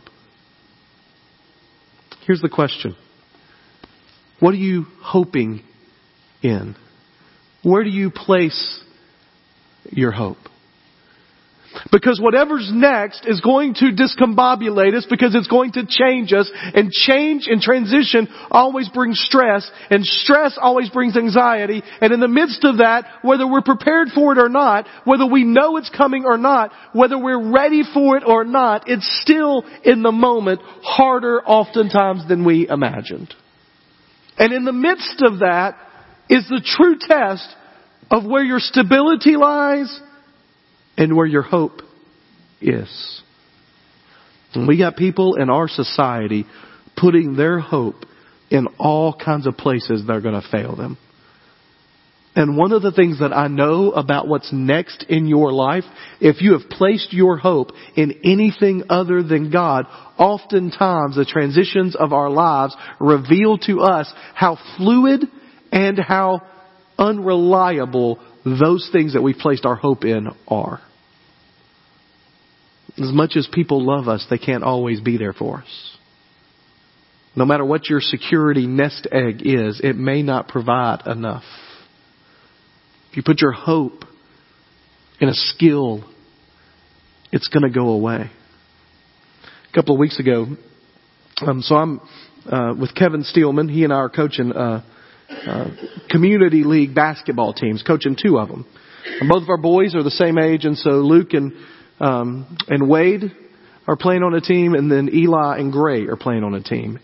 Here's 2.27 2.41
the 2.41 2.49
question. 2.49 2.97
What 4.41 4.55
are 4.55 4.59
you 4.59 4.87
hoping 5.01 5.63
in? 6.43 6.75
Where 7.63 7.85
do 7.85 7.91
you 7.91 8.11
place 8.11 8.83
your 9.91 10.11
hope? 10.11 10.39
Because 11.91 12.21
whatever's 12.21 12.71
next 12.73 13.27
is 13.27 13.41
going 13.41 13.75
to 13.75 13.87
discombobulate 13.87 14.95
us 14.95 15.07
because 15.09 15.35
it's 15.35 15.49
going 15.49 15.73
to 15.73 15.87
change 15.87 16.33
us 16.33 16.51
and 16.75 16.91
change 16.93 17.49
and 17.49 17.61
transition 17.61 18.29
always 18.51 18.89
brings 18.89 19.19
stress 19.19 19.69
and 19.91 20.05
stress 20.05 20.57
always 20.61 20.91
brings 20.91 21.17
anxiety 21.17 21.83
and 22.01 22.13
in 22.13 22.21
the 22.21 22.29
midst 22.29 22.65
of 22.65 22.79
that, 22.79 23.07
whether 23.23 23.47
we're 23.47 23.63
prepared 23.63 24.09
for 24.15 24.33
it 24.33 24.39
or 24.39 24.49
not, 24.49 24.87
whether 25.05 25.27
we 25.27 25.45
know 25.45 25.77
it's 25.77 25.91
coming 25.91 26.25
or 26.25 26.37
not, 26.37 26.73
whether 26.93 27.19
we're 27.19 27.51
ready 27.51 27.83
for 27.93 28.17
it 28.17 28.25
or 28.27 28.45
not, 28.45 28.89
it's 28.89 29.21
still 29.23 29.65
in 29.85 30.03
the 30.03 30.13
moment 30.13 30.61
harder 30.83 31.43
oftentimes 31.43 32.27
than 32.29 32.45
we 32.45 32.69
imagined. 32.69 33.35
And 34.39 34.53
in 34.53 34.65
the 34.65 34.73
midst 34.73 35.23
of 35.23 35.41
that 35.41 35.77
is 36.29 36.49
the 36.49 36.63
true 36.65 36.97
test 36.99 37.49
of 38.11 38.25
where 38.25 38.45
your 38.45 38.61
stability 38.61 39.37
lies 39.37 40.01
and 40.97 41.17
where 41.17 41.27
your 41.27 41.43
hope 41.43 41.81
is. 42.61 43.23
And 44.55 44.69
we 44.69 44.79
got 44.79 44.97
people 44.97 45.37
in 45.37 45.51
our 45.51 45.69
society 45.69 46.45
putting 46.97 47.37
their 47.37 47.59
hope 47.59 48.05
in 48.51 48.69
all 48.79 49.15
kinds 49.15 49.47
of 49.47 49.57
places 49.57 50.07
that 50.07 50.13
are 50.13 50.21
going 50.21 50.41
to 50.41 50.49
fail 50.51 50.77
them. 50.77 50.99
And 52.35 52.57
one 52.57 52.73
of 52.73 52.81
the 52.81 52.93
things 52.93 53.21
that 53.21 53.33
I 53.35 53.49
know 53.49 53.93
about 53.93 54.27
what's 54.27 54.51
next 54.53 55.05
in 55.09 55.27
your 55.27 55.53
life, 55.53 55.85
if 56.19 56.41
you 56.41 56.59
have 56.59 56.71
placed 56.71 57.13
your 57.13 57.37
hope 57.37 57.73
in 57.95 58.21
anything 58.25 58.85
other 58.89 59.23
than 59.23 59.51
God, 59.51 59.87
oftentimes 60.19 61.17
the 61.17 61.27
transitions 61.27 61.95
of 61.95 62.15
our 62.15 62.31
lives 62.31 62.75
reveal 62.99 63.59
to 63.59 63.81
us 63.81 64.11
how 64.35 64.57
fluid 64.79 65.25
and 65.71 65.99
how 65.99 66.41
unreliable 66.99 68.19
those 68.45 68.89
things 68.93 69.15
that 69.15 69.23
we've 69.23 69.37
placed 69.37 69.65
our 69.65 69.77
hope 69.77 70.05
in 70.05 70.29
are. 70.49 70.81
As 72.99 73.13
much 73.13 73.37
as 73.37 73.49
people 73.51 73.85
love 73.85 74.09
us, 74.09 74.27
they 74.29 74.39
can't 74.39 74.65
always 74.65 75.01
be 75.01 75.17
there 75.17 75.33
for 75.33 75.59
us. 75.59 75.97
No 77.35 77.47
matter 77.47 77.65
what 77.65 77.89
your 77.89 78.01
security 78.01 78.67
nest 78.67 79.07
egg 79.11 79.43
is, 79.45 79.81
it 79.83 79.97
may 79.97 80.23
not 80.23 80.49
provide 80.49 81.07
enough. 81.07 81.45
If 83.11 83.17
you 83.17 83.23
put 83.23 83.41
your 83.41 83.53
hope 83.53 84.05
in 85.21 85.29
a 85.29 85.35
skill, 85.35 86.05
it's 87.31 87.49
going 87.49 87.63
to 87.63 87.71
go 87.71 87.89
away. 87.91 88.31
A 89.71 89.75
couple 89.75 89.95
of 89.95 89.99
weeks 89.99 90.21
ago, 90.21 90.47
um, 91.41 91.63
so 91.63 91.77
I'm 91.77 92.01
uh, 92.47 92.75
with 92.79 92.95
Kevin 92.95 93.23
Steelman. 93.23 93.69
He 93.69 93.85
and 93.85 93.93
I 93.93 93.97
are 93.97 94.11
coaching 94.11 94.53
uh, 94.53 94.83
uh, 95.47 95.71
community 96.11 96.65
league 96.65 96.95
basketball 96.95 97.53
teams, 97.53 97.83
coaching 97.83 98.17
two 98.21 98.39
of 98.39 98.49
them. 98.49 98.67
And 99.21 99.29
both 99.29 99.43
of 99.43 99.49
our 99.49 99.61
boys 99.61 99.95
are 99.95 100.03
the 100.03 100.11
same 100.11 100.39
age, 100.39 100.65
and 100.65 100.77
so 100.77 100.91
Luke 100.91 101.33
and 101.33 101.53
um, 102.01 102.57
and 102.69 102.89
Wade 102.89 103.33
are 103.87 103.97
playing 103.97 104.23
on 104.23 104.35
a 104.35 104.41
team, 104.41 104.75
and 104.75 104.91
then 104.91 105.09
Eli 105.13 105.59
and 105.59 105.73
Gray 105.73 106.07
are 106.07 106.17
playing 106.17 106.45
on 106.45 106.55
a 106.55 106.63
team. 106.63 106.99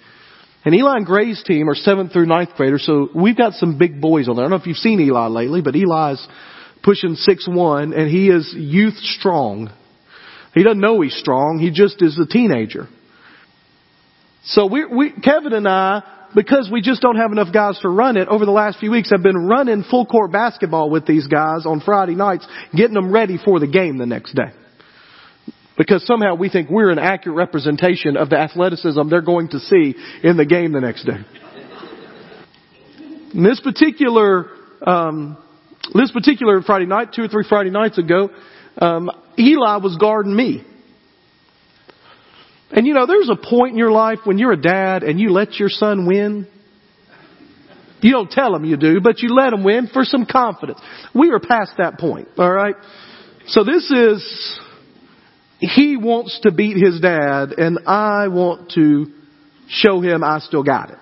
And 0.65 0.75
Eli 0.75 0.97
and 0.97 1.07
Gray's 1.07 1.43
team 1.45 1.69
are 1.69 1.75
seventh 1.75 2.13
through 2.13 2.27
ninth 2.27 2.51
graders, 2.57 2.85
so 2.85 3.09
we've 3.15 3.37
got 3.37 3.55
some 3.55 3.79
big 3.79 4.01
boys 4.01 4.29
on 4.29 4.37
there. 4.37 4.45
I 4.45 4.49
don't 4.49 4.59
know 4.59 4.61
if 4.61 4.67
you've 4.67 4.77
seen 4.77 5.01
Eli 5.01 5.27
lately, 5.29 5.63
but 5.63 5.75
Eli's 5.75 6.27
pushing 6.83 7.15
six 7.15 7.47
one, 7.49 7.93
and 7.93 8.11
he 8.11 8.29
is 8.29 8.55
youth 8.57 8.97
strong. 8.97 9.73
He 10.55 10.63
doesn't 10.63 10.81
know 10.81 11.01
he's 11.01 11.17
strong; 11.17 11.59
he 11.61 11.71
just 11.71 12.03
is 12.03 12.19
a 12.19 12.27
teenager. 12.27 12.89
So 14.45 14.67
we, 14.67 14.85
we 14.85 15.13
Kevin 15.13 15.53
and 15.53 15.69
I 15.69 16.03
because 16.35 16.69
we 16.73 16.81
just 16.81 17.01
don't 17.01 17.17
have 17.17 17.33
enough 17.33 17.53
guys 17.53 17.79
to 17.81 17.89
run 17.89 18.17
it, 18.17 18.29
over 18.29 18.45
the 18.45 18.53
last 18.53 18.79
few 18.79 18.91
weeks 18.91 19.11
I've 19.13 19.23
been 19.23 19.47
running 19.47 19.85
full 19.85 20.07
court 20.07 20.33
basketball 20.33 20.91
with 20.91 21.07
these 21.07 21.27
guys 21.27 21.67
on 21.67 21.81
Friday 21.81 22.15
nights, 22.15 22.47
getting 22.75 22.95
them 22.95 23.13
ready 23.13 23.39
for 23.43 23.61
the 23.61 23.67
game 23.67 23.99
the 23.99 24.07
next 24.07 24.35
day. 24.35 24.53
Because 25.77 26.05
somehow 26.07 26.35
we 26.35 26.49
think 26.49 26.71
we're 26.71 26.91
an 26.91 26.99
accurate 26.99 27.37
representation 27.37 28.17
of 28.17 28.31
the 28.31 28.37
athleticism 28.37 29.09
they're 29.09 29.23
going 29.23 29.49
to 29.51 29.61
see 29.61 29.95
in 30.25 30.37
the 30.37 30.45
game 30.45 30.73
the 30.73 30.81
next 30.81 31.05
day. 31.05 31.19
This 33.33 33.61
particular, 33.61 34.47
um, 34.85 35.37
this 35.95 36.11
particular 36.11 36.63
Friday 36.63 36.87
night, 36.87 37.13
two 37.15 37.23
or 37.23 37.29
three 37.29 37.45
Friday 37.49 37.71
nights 37.71 37.99
ago, 37.99 38.31
um, 38.79 39.11
Eli 39.39 39.77
was 39.77 39.97
guarding 39.97 40.35
me. 40.35 40.65
And 42.71 42.87
you 42.87 42.95
know, 42.95 43.07
there's 43.07 43.31
a 43.31 43.37
point 43.37 43.73
in 43.73 43.79
your 43.79 43.91
life 43.91 44.21
when 44.25 44.39
you're 44.39 44.53
a 44.53 44.61
dad 44.61 45.03
and 45.03 45.19
you 45.19 45.31
let 45.31 45.55
your 45.55 45.69
son 45.69 46.07
win. 46.07 46.47
You 48.01 48.13
don't 48.13 48.31
tell 48.31 48.55
him 48.55 48.65
you 48.65 48.77
do, 48.77 49.01
but 49.01 49.21
you 49.21 49.35
let 49.35 49.53
him 49.53 49.65
win 49.65 49.89
for 49.93 50.05
some 50.05 50.27
confidence. 50.27 50.79
We 51.15 51.31
are 51.31 51.41
past 51.41 51.73
that 51.79 51.99
point, 51.99 52.29
alright? 52.39 52.77
So 53.47 53.65
this 53.65 53.91
is, 53.91 54.61
he 55.59 55.97
wants 55.97 56.39
to 56.43 56.53
beat 56.53 56.77
his 56.77 57.01
dad 57.01 57.53
and 57.57 57.81
I 57.87 58.29
want 58.29 58.73
to 58.73 59.07
show 59.69 60.01
him 60.01 60.23
I 60.23 60.39
still 60.41 60.63
got 60.63 60.91
it. 60.91 60.99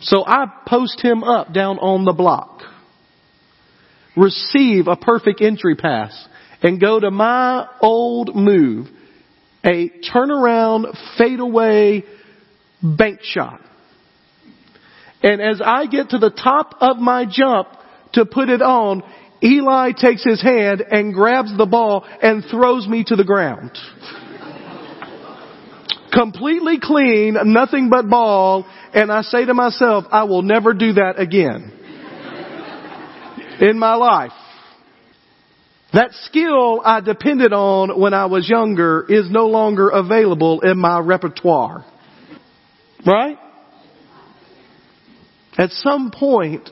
So 0.00 0.24
I 0.26 0.46
post 0.66 1.00
him 1.02 1.22
up 1.22 1.52
down 1.52 1.78
on 1.78 2.04
the 2.04 2.12
block. 2.12 2.62
Receive 4.16 4.88
a 4.88 4.96
perfect 4.96 5.40
entry 5.40 5.76
pass 5.76 6.26
and 6.62 6.80
go 6.80 6.98
to 6.98 7.10
my 7.10 7.68
old 7.80 8.34
move 8.34 8.88
a 9.66 9.90
turnaround, 10.14 10.96
fadeaway 11.18 12.04
bank 12.82 13.20
shot. 13.22 13.60
And 15.22 15.40
as 15.40 15.60
I 15.64 15.86
get 15.86 16.10
to 16.10 16.18
the 16.18 16.30
top 16.30 16.76
of 16.80 16.98
my 16.98 17.24
jump 17.28 17.68
to 18.12 18.24
put 18.24 18.48
it 18.48 18.62
on, 18.62 19.02
Eli 19.42 19.92
takes 19.92 20.24
his 20.24 20.40
hand 20.40 20.82
and 20.88 21.12
grabs 21.12 21.56
the 21.56 21.66
ball 21.66 22.06
and 22.22 22.44
throws 22.50 22.86
me 22.86 23.04
to 23.04 23.16
the 23.16 23.24
ground. 23.24 23.76
Completely 26.12 26.78
clean, 26.80 27.36
nothing 27.44 27.90
but 27.90 28.08
ball, 28.08 28.64
and 28.94 29.12
I 29.12 29.22
say 29.22 29.44
to 29.44 29.52
myself, 29.52 30.04
I 30.10 30.24
will 30.24 30.42
never 30.42 30.72
do 30.72 30.94
that 30.94 31.18
again. 31.18 31.72
In 33.60 33.78
my 33.78 33.94
life. 33.96 34.32
That 35.92 36.10
skill 36.24 36.82
I 36.84 37.00
depended 37.00 37.52
on 37.52 37.98
when 37.98 38.12
I 38.12 38.26
was 38.26 38.48
younger 38.48 39.06
is 39.08 39.30
no 39.30 39.46
longer 39.46 39.88
available 39.88 40.60
in 40.60 40.78
my 40.78 40.98
repertoire. 40.98 41.84
Right? 43.06 43.38
At 45.56 45.70
some 45.70 46.10
point, 46.10 46.68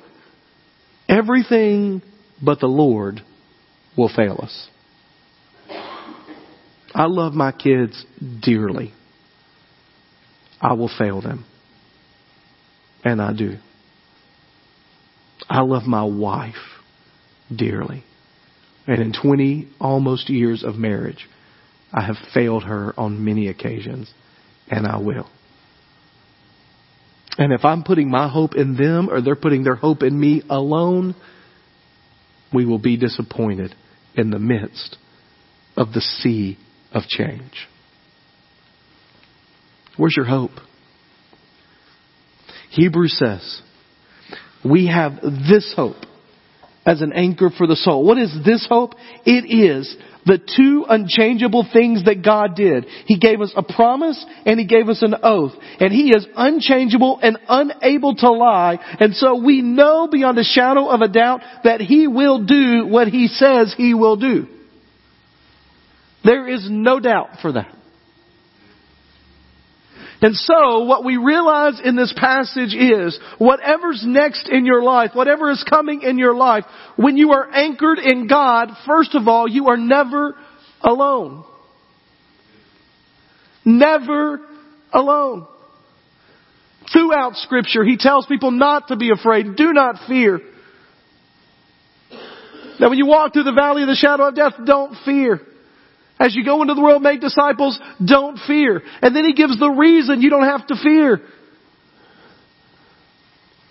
everything 1.09 2.03
but 2.43 2.61
the 2.61 2.67
Lord 2.67 3.21
will 3.97 4.11
fail 4.15 4.41
us. 4.43 4.69
I 6.95 7.07
love 7.07 7.33
my 7.33 7.53
kids 7.53 8.05
dearly. 8.43 8.93
I 10.61 10.75
will 10.75 10.91
fail 10.97 11.21
them. 11.21 11.45
And 13.05 13.21
I 13.21 13.33
do. 13.33 13.57
I 15.49 15.61
love 15.61 15.85
my 15.85 16.05
wife 16.05 16.55
dearly. 17.55 18.05
And 18.87 19.01
in 19.01 19.13
20 19.13 19.69
almost 19.81 20.29
years 20.29 20.63
of 20.63 20.77
marriage, 20.77 21.29
I 21.93 22.03
have 22.05 22.17
failed 22.35 22.65
her 22.65 22.93
on 22.99 23.25
many 23.25 23.49
occasions, 23.49 24.13
and 24.69 24.87
I 24.87 24.99
will. 24.99 25.29
And 27.39 27.53
if 27.53 27.65
I'm 27.65 27.83
putting 27.83 28.11
my 28.11 28.29
hope 28.29 28.55
in 28.55 28.77
them 28.77 29.09
or 29.11 29.21
they're 29.21 29.37
putting 29.37 29.65
their 29.65 29.75
hope 29.75 30.03
in 30.03 30.19
me 30.19 30.43
alone, 30.49 31.15
we 32.53 32.65
will 32.65 32.79
be 32.79 32.97
disappointed 32.97 33.75
in 34.15 34.31
the 34.31 34.39
midst 34.39 34.97
of 35.77 35.93
the 35.93 36.01
sea 36.01 36.59
of 36.93 37.03
change. 37.09 37.67
Where's 39.97 40.15
your 40.17 40.27
hope? 40.27 40.53
Hebrews 42.71 43.17
says, 43.19 43.63
we 44.65 44.87
have 44.89 45.21
this 45.21 45.73
hope 45.77 45.97
as 46.87 47.01
an 47.01 47.13
anchor 47.13 47.51
for 47.57 47.67
the 47.67 47.77
soul. 47.77 48.05
What 48.05 48.19
is 48.19 48.35
this 48.45 48.67
hope? 48.69 48.95
It 49.25 49.51
is 49.51 49.97
the 50.27 50.39
two 50.39 50.85
unchangeable 50.89 51.67
things 51.73 52.05
that 52.05 52.25
God 52.25 52.57
did. 52.57 52.87
He 53.07 53.19
gave 53.19 53.41
us 53.41 53.53
a 53.57 53.63
promise 53.63 54.23
and 54.47 54.59
He 54.59 54.67
gave 54.67 54.89
us 54.89 55.03
an 55.03 55.15
oath. 55.23 55.53
And 55.81 55.93
He 55.93 56.11
is 56.11 56.27
unchangeable 56.37 57.19
and 57.23 57.39
unable 57.49 58.15
to 58.17 58.31
lie. 58.31 58.79
And 59.01 59.15
so 59.15 59.43
we 59.43 59.63
know 59.63 60.09
beyond 60.11 60.39
a 60.39 60.45
shadow 60.45 60.89
of 60.89 61.01
a 61.01 61.09
doubt 61.09 61.41
that 61.65 61.81
He 61.81 62.07
will 62.07 62.45
do 62.45 62.87
what 62.87 63.09
He 63.09 63.29
says 63.29 63.75
He 63.77 63.95
will 63.95 64.17
do. 64.17 64.47
There 66.25 66.49
is 66.49 66.67
no 66.71 67.01
doubt 67.01 67.41
for 67.43 67.53
that. 67.53 67.75
And 70.25 70.35
so 70.35 70.85
what 70.85 71.05
we 71.05 71.19
realize 71.19 71.79
in 71.85 71.97
this 71.97 72.11
passage 72.17 72.75
is 72.75 73.21
whatever's 73.37 74.03
next 74.07 74.49
in 74.49 74.65
your 74.65 74.83
life, 74.83 75.11
whatever 75.13 75.51
is 75.51 75.63
coming 75.69 76.01
in 76.01 76.17
your 76.17 76.35
life, 76.35 76.65
when 76.97 77.19
you 77.19 77.33
are 77.33 77.47
anchored 77.53 77.99
in 77.99 78.27
God, 78.27 78.71
first 78.87 79.15
of 79.15 79.29
all, 79.29 79.47
you 79.47 79.69
are 79.69 79.77
never 79.77 80.35
alone. 80.81 81.45
Never 83.67 84.41
alone. 84.95 85.47
Throughout 86.91 87.35
scripture, 87.35 87.85
he 87.85 87.99
tells 87.99 88.25
people 88.25 88.51
not 88.51 88.89
to 88.89 88.97
be 88.97 89.11
afraid. 89.11 89.57
Do 89.57 89.75
not 89.75 90.07
fear. 90.09 90.41
Now 92.81 92.89
when 92.89 92.97
you 92.97 93.05
walk 93.05 93.35
through 93.35 93.43
the 93.43 93.53
valley 93.53 93.83
of 93.83 93.89
the 93.89 93.95
shadow 93.95 94.29
of 94.29 94.35
death, 94.35 94.55
don't 94.65 94.97
fear. 95.05 95.43
As 96.25 96.35
you 96.35 96.43
go 96.43 96.63
into 96.63 96.73
the 96.73 96.81
world, 96.81 97.03
make 97.03 97.21
disciples, 97.21 97.79
don't 98.03 98.39
fear. 98.47 98.81
And 99.03 99.15
then 99.15 99.27
he 99.27 99.35
gives 99.35 99.59
the 99.59 99.69
reason 99.69 100.23
you 100.23 100.31
don't 100.31 100.47
have 100.47 100.67
to 100.69 100.75
fear. 100.83 101.21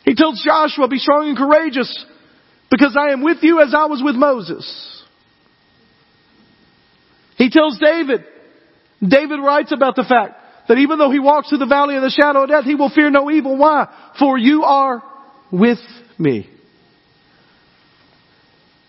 He 0.05 0.13
tells 0.13 0.39
Joshua, 0.45 0.87
be 0.87 0.99
strong 0.99 1.29
and 1.29 1.35
courageous 1.37 2.05
because 2.69 2.95
I 2.99 3.11
am 3.11 3.23
with 3.23 3.39
you 3.41 3.59
as 3.59 3.73
I 3.75 3.85
was 3.85 4.03
with 4.03 4.15
Moses. 4.15 5.03
He 7.37 7.49
tells 7.49 7.79
David, 7.79 8.23
David 9.01 9.39
writes 9.39 9.71
about 9.71 9.95
the 9.95 10.05
fact 10.07 10.35
that 10.67 10.77
even 10.77 10.99
though 10.99 11.09
he 11.09 11.19
walks 11.19 11.49
through 11.49 11.57
the 11.57 11.65
valley 11.65 11.95
of 11.95 12.03
the 12.03 12.11
shadow 12.11 12.43
of 12.43 12.49
death, 12.49 12.65
he 12.65 12.75
will 12.75 12.91
fear 12.91 13.09
no 13.09 13.31
evil. 13.31 13.57
Why? 13.57 13.87
For 14.19 14.37
you 14.37 14.61
are 14.61 15.01
with 15.51 15.79
me. 16.19 16.52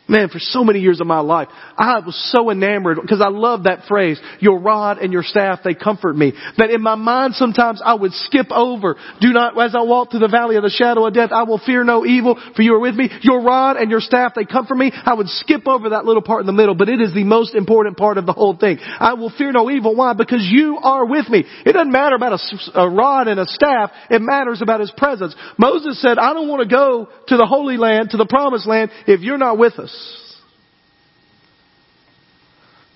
Man, 0.07 0.29
for 0.29 0.39
so 0.39 0.63
many 0.65 0.81
years 0.81 1.01
of 1.01 1.07
my 1.07 1.21
life, 1.21 1.49
I 1.79 2.01
was 2.01 2.15
so 2.31 2.51
enamored 2.51 2.99
because 3.01 3.23
I 3.23 3.31
love 3.31 3.65
that 3.65 3.87
phrase, 3.89 4.21
your 4.39 4.59
rod 4.61 4.99
and 4.99 5.15
your 5.15 5.23
staff, 5.23 5.61
they 5.65 5.73
comfort 5.73 6.15
me. 6.15 6.35
That 6.59 6.71
in 6.71 6.83
my 6.83 6.95
mind 6.95 7.35
sometimes 7.37 7.81
I 7.83 7.95
would 7.95 8.13
skip 8.13 8.49
over, 8.51 8.97
do 9.23 9.33
not, 9.33 9.59
as 9.59 9.75
I 9.75 9.81
walk 9.81 10.11
through 10.11 10.21
the 10.21 10.29
valley 10.29 10.57
of 10.57 10.63
the 10.63 10.69
shadow 10.69 11.07
of 11.07 11.15
death, 11.15 11.31
I 11.33 11.45
will 11.45 11.59
fear 11.59 11.85
no 11.85 12.05
evil, 12.05 12.39
for 12.55 12.61
you 12.61 12.75
are 12.75 12.81
with 12.81 12.97
me. 12.97 13.09
Your 13.23 13.41
rod 13.41 13.79
and 13.79 13.91
your 13.91 14.01
staff, 14.01 14.33
they 14.37 14.45
comfort 14.45 14.77
me. 14.77 14.93
I 14.93 15.15
would 15.15 15.29
skip 15.29 15.67
over 15.67 15.91
that 15.91 16.05
little 16.05 16.21
part 16.21 16.41
in 16.41 16.47
the 16.47 16.53
middle, 16.53 16.75
but 16.75 16.91
it 16.91 17.01
is 17.01 17.15
the 17.15 17.25
most 17.25 17.55
important 17.55 17.97
part 17.97 18.19
of 18.19 18.27
the 18.27 18.35
whole 18.35 18.59
thing. 18.59 18.79
I 18.83 19.15
will 19.15 19.33
fear 19.39 19.53
no 19.53 19.71
evil. 19.71 19.97
Why? 19.97 20.13
Because 20.13 20.47
you 20.47 20.79
are 20.83 21.07
with 21.07 21.31
me. 21.31 21.45
It 21.65 21.73
doesn't 21.73 21.93
matter 21.93 22.15
about 22.15 22.39
a, 22.39 22.81
a 22.81 22.91
rod 22.91 23.27
and 23.29 23.41
a 23.41 23.47
staff. 23.47 23.91
It 24.11 24.21
matters 24.21 24.61
about 24.61 24.81
His 24.81 24.93
presence. 24.95 25.35
Moses 25.57 25.99
said, 26.03 26.19
I 26.19 26.35
don't 26.35 26.49
want 26.49 26.63
to 26.63 26.69
go 26.69 27.09
to 27.29 27.37
the 27.39 27.47
Holy 27.47 27.79
Land, 27.79 28.11
to 28.11 28.19
the 28.19 28.27
Promised 28.27 28.69
Land, 28.69 28.91
if 29.07 29.21
you're 29.21 29.39
not 29.39 29.57
with 29.57 29.79
us. 29.79 29.94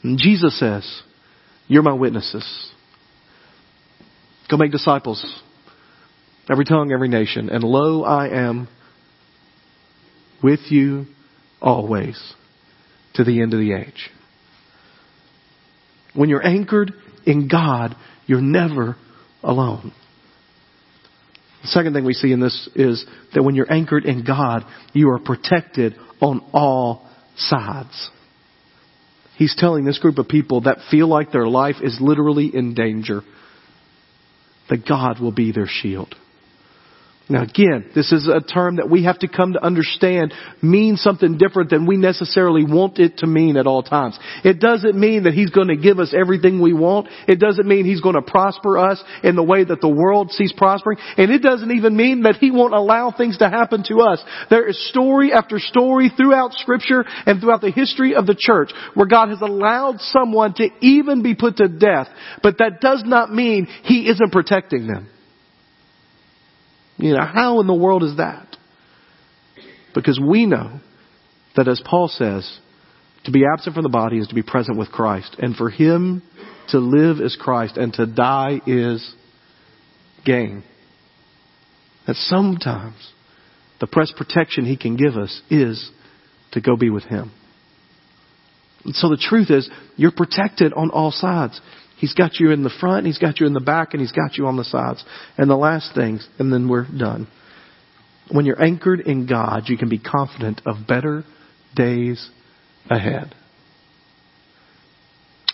And 0.03 0.19
Jesus 0.19 0.59
says, 0.59 1.03
You're 1.67 1.83
my 1.83 1.93
witnesses. 1.93 2.73
Go 4.51 4.57
make 4.57 4.73
disciples. 4.73 5.25
Every 6.51 6.65
tongue, 6.65 6.93
every 6.93 7.09
nation. 7.09 7.51
And 7.51 7.63
lo, 7.63 8.03
I 8.05 8.29
am 8.29 8.69
with 10.43 10.61
you 10.71 11.07
always 11.61 12.19
to 13.15 13.25
the 13.25 13.43
end 13.43 13.53
of 13.53 13.61
the 13.61 13.75
age. 13.75 14.11
When 16.15 16.31
you're 16.31 16.47
anchored 16.47 16.93
in 17.27 17.49
God, 17.49 17.95
you're 18.27 18.41
never 18.41 18.97
alone. 19.43 19.93
The 21.63 21.69
second 21.69 21.93
thing 21.93 22.05
we 22.05 22.15
see 22.15 22.33
in 22.33 22.41
this 22.41 22.69
is 22.75 23.05
that 23.35 23.43
when 23.43 23.55
you're 23.55 23.71
anchored 23.71 24.05
in 24.05 24.25
God, 24.25 24.65
you 24.93 25.11
are 25.11 25.19
protected 25.19 25.97
on 26.21 26.45
all 26.53 27.09
sides. 27.37 28.11
He's 29.37 29.55
telling 29.57 29.85
this 29.85 29.99
group 29.99 30.19
of 30.19 30.29
people 30.29 30.63
that 30.63 30.79
feel 30.91 31.07
like 31.07 31.31
their 31.31 31.47
life 31.47 31.77
is 31.83 31.99
literally 32.01 32.51
in 32.53 32.75
danger 32.75 33.23
that 34.69 34.87
God 34.87 35.21
will 35.21 35.33
be 35.33 35.53
their 35.53 35.69
shield. 35.69 36.15
Now 37.31 37.43
again, 37.43 37.91
this 37.95 38.11
is 38.11 38.27
a 38.27 38.41
term 38.41 38.77
that 38.77 38.89
we 38.89 39.05
have 39.05 39.19
to 39.19 39.29
come 39.29 39.53
to 39.53 39.63
understand 39.63 40.33
means 40.63 41.03
something 41.03 41.37
different 41.37 41.69
than 41.69 41.85
we 41.85 41.99
necessarily 41.99 42.65
want 42.65 42.99
it 42.99 43.19
to 43.19 43.27
mean 43.27 43.59
at 43.59 43.67
all 43.67 43.83
times. 43.83 44.19
It 44.45 44.61
doesn't 44.61 44.99
mean 44.99 45.25
that 45.25 45.35
He's 45.35 45.51
going 45.51 45.69
to 45.69 45.77
give 45.77 45.99
us 45.99 46.15
everything 46.19 46.63
we 46.63 46.73
want. 46.73 47.09
It 47.27 47.39
doesn't 47.39 47.69
mean 47.69 47.85
He's 47.85 48.01
going 48.01 48.15
to 48.15 48.23
prosper 48.23 48.79
us 48.79 49.03
in 49.23 49.37
the 49.37 49.43
way 49.43 49.63
that 49.63 49.83
the 49.83 49.91
world 49.91 50.31
sees 50.31 50.55
prospering. 50.57 50.97
And 51.19 51.31
it 51.31 51.43
doesn't 51.43 51.71
even 51.71 51.95
mean 51.95 52.23
that 52.23 52.37
He 52.37 52.51
won't 52.51 52.73
allow 52.73 53.11
things 53.11 53.37
to 53.39 53.51
happen 53.51 53.85
to 53.89 54.01
us. 54.01 54.25
There 54.49 54.67
is 54.67 54.89
story 54.89 55.31
after 55.31 55.59
story 55.59 56.11
throughout 56.17 56.55
scripture 56.55 57.05
and 57.27 57.43
throughout 57.43 57.61
the 57.61 57.71
history 57.71 58.15
of 58.15 58.27
the 58.27 58.37
church 58.39 58.71
where 58.95 59.07
God 59.07 59.29
has 59.29 59.43
allowed 59.43 60.01
someone 60.01 60.55
to 60.55 60.69
even 60.81 61.23
be 61.23 61.35
put 61.35 61.59
to 61.59 61.69
death. 61.69 62.09
But 62.43 62.57
that 62.59 62.81
does 62.81 63.03
not 63.05 63.31
mean 63.35 63.67
He 63.85 64.09
isn't 64.09 64.33
protecting 64.33 64.87
them. 64.87 65.11
You 66.99 67.15
know, 67.15 67.25
how 67.25 67.61
in 67.61 67.67
the 67.67 67.75
world 67.75 68.03
is 68.03 68.17
that? 68.17 68.57
Because 69.95 70.21
we 70.21 70.47
know 70.47 70.81
that 71.57 71.69
as 71.69 71.81
Paul 71.85 72.09
says, 72.09 72.59
to 73.25 73.33
be 73.33 73.45
absent 73.51 73.75
from 73.75 73.83
the 73.83 73.89
body 73.89 74.19
is 74.19 74.29
to 74.29 74.35
be 74.35 74.43
present 74.43 74.79
with 74.79 74.91
Christ. 74.91 75.37
And 75.39 75.57
for 75.57 75.71
him 75.71 76.23
to 76.69 76.79
live 76.79 77.21
is 77.21 77.37
Christ 77.41 77.77
and 77.77 77.93
to 77.95 78.07
die 78.07 78.61
is 78.67 79.15
gain. 80.25 80.63
That 82.07 82.17
sometimes 82.17 83.13
the 83.81 83.87
best 83.87 84.15
protection 84.17 84.65
he 84.65 84.77
can 84.77 84.97
give 84.97 85.17
us 85.17 85.43
is 85.51 85.91
to 86.53 86.61
go 86.61 86.77
be 86.77 86.91
with 86.91 87.05
him. 87.05 87.33
And 88.85 88.95
so 88.95 89.09
the 89.09 89.17
truth 89.17 89.51
is, 89.51 89.69
you're 89.97 90.13
protected 90.13 90.73
on 90.73 90.91
all 90.91 91.11
sides. 91.11 91.61
He's 91.99 92.15
got 92.15 92.39
you 92.39 92.53
in 92.53 92.63
the 92.63 92.75
front, 92.81 93.07
He's 93.07 93.19
got 93.19 93.41
you 93.41 93.47
in 93.47 93.55
the 93.55 93.61
back, 93.61 93.93
and 93.93 94.01
He's 94.01 94.13
got 94.13 94.37
you 94.37 94.47
on 94.47 94.57
the 94.57 94.65
sides. 94.65 95.05
And 95.37 95.51
the 95.51 95.57
last 95.57 95.95
things, 95.95 96.27
and 96.39 96.53
then 96.53 96.69
we're 96.69 96.87
done. 96.87 97.29
When 98.31 98.47
you're 98.47 98.63
anchored 98.63 99.01
in 99.01 99.27
God, 99.27 99.65
you 99.67 99.77
can 99.77 99.89
be 99.89 99.99
confident 99.99 100.61
of 100.67 100.87
better 100.87 101.25
days 101.75 102.31
ahead. 102.89 103.35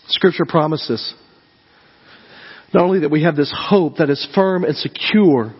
Scripture 0.08 0.44
promises 0.46 1.14
not 2.74 2.82
only 2.82 3.00
that 3.00 3.10
we 3.10 3.22
have 3.22 3.36
this 3.36 3.54
hope 3.56 3.96
that 3.98 4.10
is 4.10 4.26
firm 4.34 4.64
and 4.64 4.76
secure, 4.76 5.54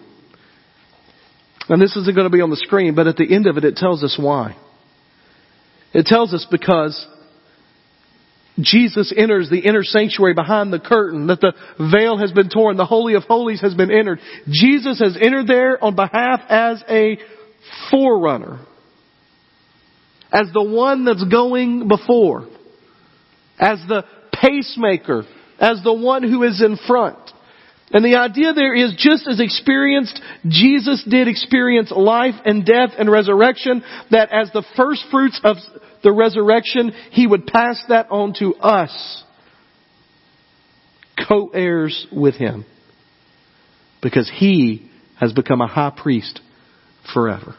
and 1.69 1.81
this 1.81 1.97
isn't 1.97 2.15
going 2.15 2.31
to 2.31 2.37
be 2.37 2.43
on 2.43 2.51
the 2.51 2.57
screen, 2.57 2.95
but 2.95 3.07
at 3.07 3.17
the 3.17 3.33
end 3.33 3.47
of 3.47 3.57
it, 3.57 3.65
it 3.65 3.77
tells 3.77 4.03
us 4.03 4.19
why. 4.21 4.57
It 5.95 6.07
tells 6.07 6.35
us 6.35 6.47
because 6.51 7.07
Jesus 8.61 9.13
enters 9.17 9.51
the 9.51 9.59
inner 9.59 9.83
sanctuary 9.83 10.35
behind 10.35 10.73
the 10.73 10.79
curtain, 10.79 11.27
that 11.27 11.41
the 11.41 11.53
veil 11.93 12.19
has 12.19 12.31
been 12.33 12.49
torn, 12.49 12.77
the 12.77 12.87
Holy 12.87 13.15
of 13.15 13.25
Holies 13.25 13.61
has 13.61 13.75
been 13.75 13.91
entered. 13.91 14.21
Jesus 14.49 15.01
has 15.01 15.17
entered 15.21 15.49
there 15.49 15.83
on 15.83 15.97
behalf 15.97 16.41
as 16.49 16.83
a 16.89 17.19
forerunner. 17.91 18.61
As 20.33 20.53
the 20.53 20.63
one 20.63 21.05
that's 21.05 21.25
going 21.25 21.89
before. 21.89 22.49
As 23.59 23.81
the 23.89 24.05
pacemaker. 24.33 25.25
As 25.59 25.83
the 25.83 25.93
one 25.93 26.23
who 26.23 26.43
is 26.45 26.63
in 26.63 26.77
front. 26.87 27.24
And 27.95 28.05
the 28.05 28.17
idea 28.17 28.53
there 28.53 28.75
is 28.75 28.93
just 28.99 29.29
as 29.29 29.39
experienced 29.39 30.21
Jesus 30.49 31.05
did 31.09 31.29
experience 31.29 31.93
life 31.93 32.35
and 32.45 32.67
death 32.67 32.91
and 32.99 33.09
resurrection, 33.09 33.85
that 34.11 34.33
as 34.33 34.51
the 34.53 34.65
first 34.77 35.05
fruits 35.13 35.41
of 35.45 35.59
the 36.03 36.11
resurrection, 36.11 36.93
He 37.13 37.25
would 37.25 37.47
pass 37.47 37.81
that 37.89 38.09
on 38.11 38.35
to 38.41 38.57
us, 38.57 39.23
co-heirs 41.29 42.09
with 42.11 42.35
Him. 42.35 42.67
Because 44.03 44.29
He 44.35 44.91
has 45.21 45.33
become 45.33 45.61
a 45.61 45.69
high 45.69 45.93
priest 45.97 46.41
forever. 47.15 47.55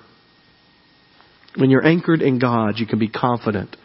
When 1.56 1.70
you're 1.70 1.88
anchored 1.88 2.22
in 2.22 2.40
God, 2.40 2.74
you 2.78 2.86
can 2.86 3.00
be 3.00 3.08
confident 3.08 3.78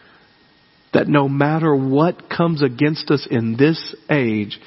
that 0.92 1.06
no 1.06 1.28
matter 1.28 1.72
what 1.72 2.28
comes 2.28 2.60
against 2.60 3.08
us 3.12 3.28
in 3.30 3.56
this 3.56 3.94
age, 4.10 4.58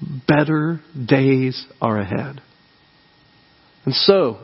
better 0.00 0.80
days 1.06 1.66
are 1.80 1.98
ahead. 1.98 2.40
And 3.84 3.94
so, 3.94 4.38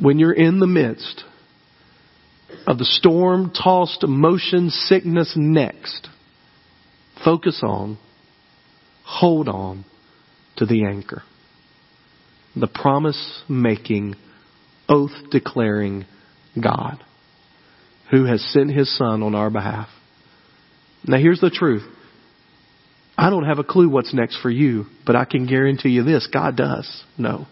when 0.00 0.18
you're 0.18 0.32
in 0.32 0.60
the 0.60 0.66
midst 0.66 1.24
of 2.66 2.78
the 2.78 2.84
storm 2.84 3.52
tossed 3.52 4.04
motion 4.06 4.70
sickness 4.70 5.34
next, 5.36 6.08
focus 7.24 7.60
on, 7.62 7.98
hold 9.04 9.48
on 9.48 9.84
to 10.56 10.66
the 10.66 10.84
anchor. 10.84 11.22
The 12.56 12.66
promise 12.66 13.42
making, 13.48 14.16
oath 14.88 15.12
declaring 15.30 16.04
God 16.62 17.02
who 18.10 18.24
has 18.24 18.42
sent 18.52 18.72
his 18.72 18.96
son 18.96 19.22
on 19.22 19.34
our 19.34 19.50
behalf. 19.50 19.88
Now 21.04 21.18
here's 21.18 21.40
the 21.40 21.50
truth. 21.50 21.84
I 23.20 23.28
don't 23.28 23.44
have 23.44 23.58
a 23.58 23.64
clue 23.64 23.90
what's 23.90 24.14
next 24.14 24.40
for 24.40 24.48
you, 24.48 24.86
but 25.04 25.14
I 25.14 25.26
can 25.26 25.46
guarantee 25.46 25.90
you 25.90 26.04
this 26.04 26.26
God 26.26 26.56
does 26.56 27.04
know. 27.18 27.46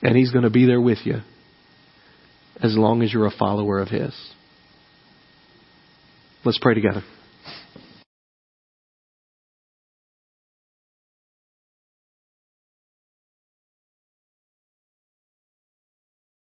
And 0.00 0.16
he's 0.16 0.32
going 0.32 0.44
to 0.44 0.50
be 0.50 0.64
there 0.64 0.80
with 0.80 1.00
you 1.04 1.16
as 2.62 2.74
long 2.78 3.02
as 3.02 3.12
you're 3.12 3.26
a 3.26 3.30
follower 3.30 3.78
of 3.78 3.88
his. 3.88 4.14
Let's 6.46 6.58
pray 6.58 6.72
together. 6.72 7.02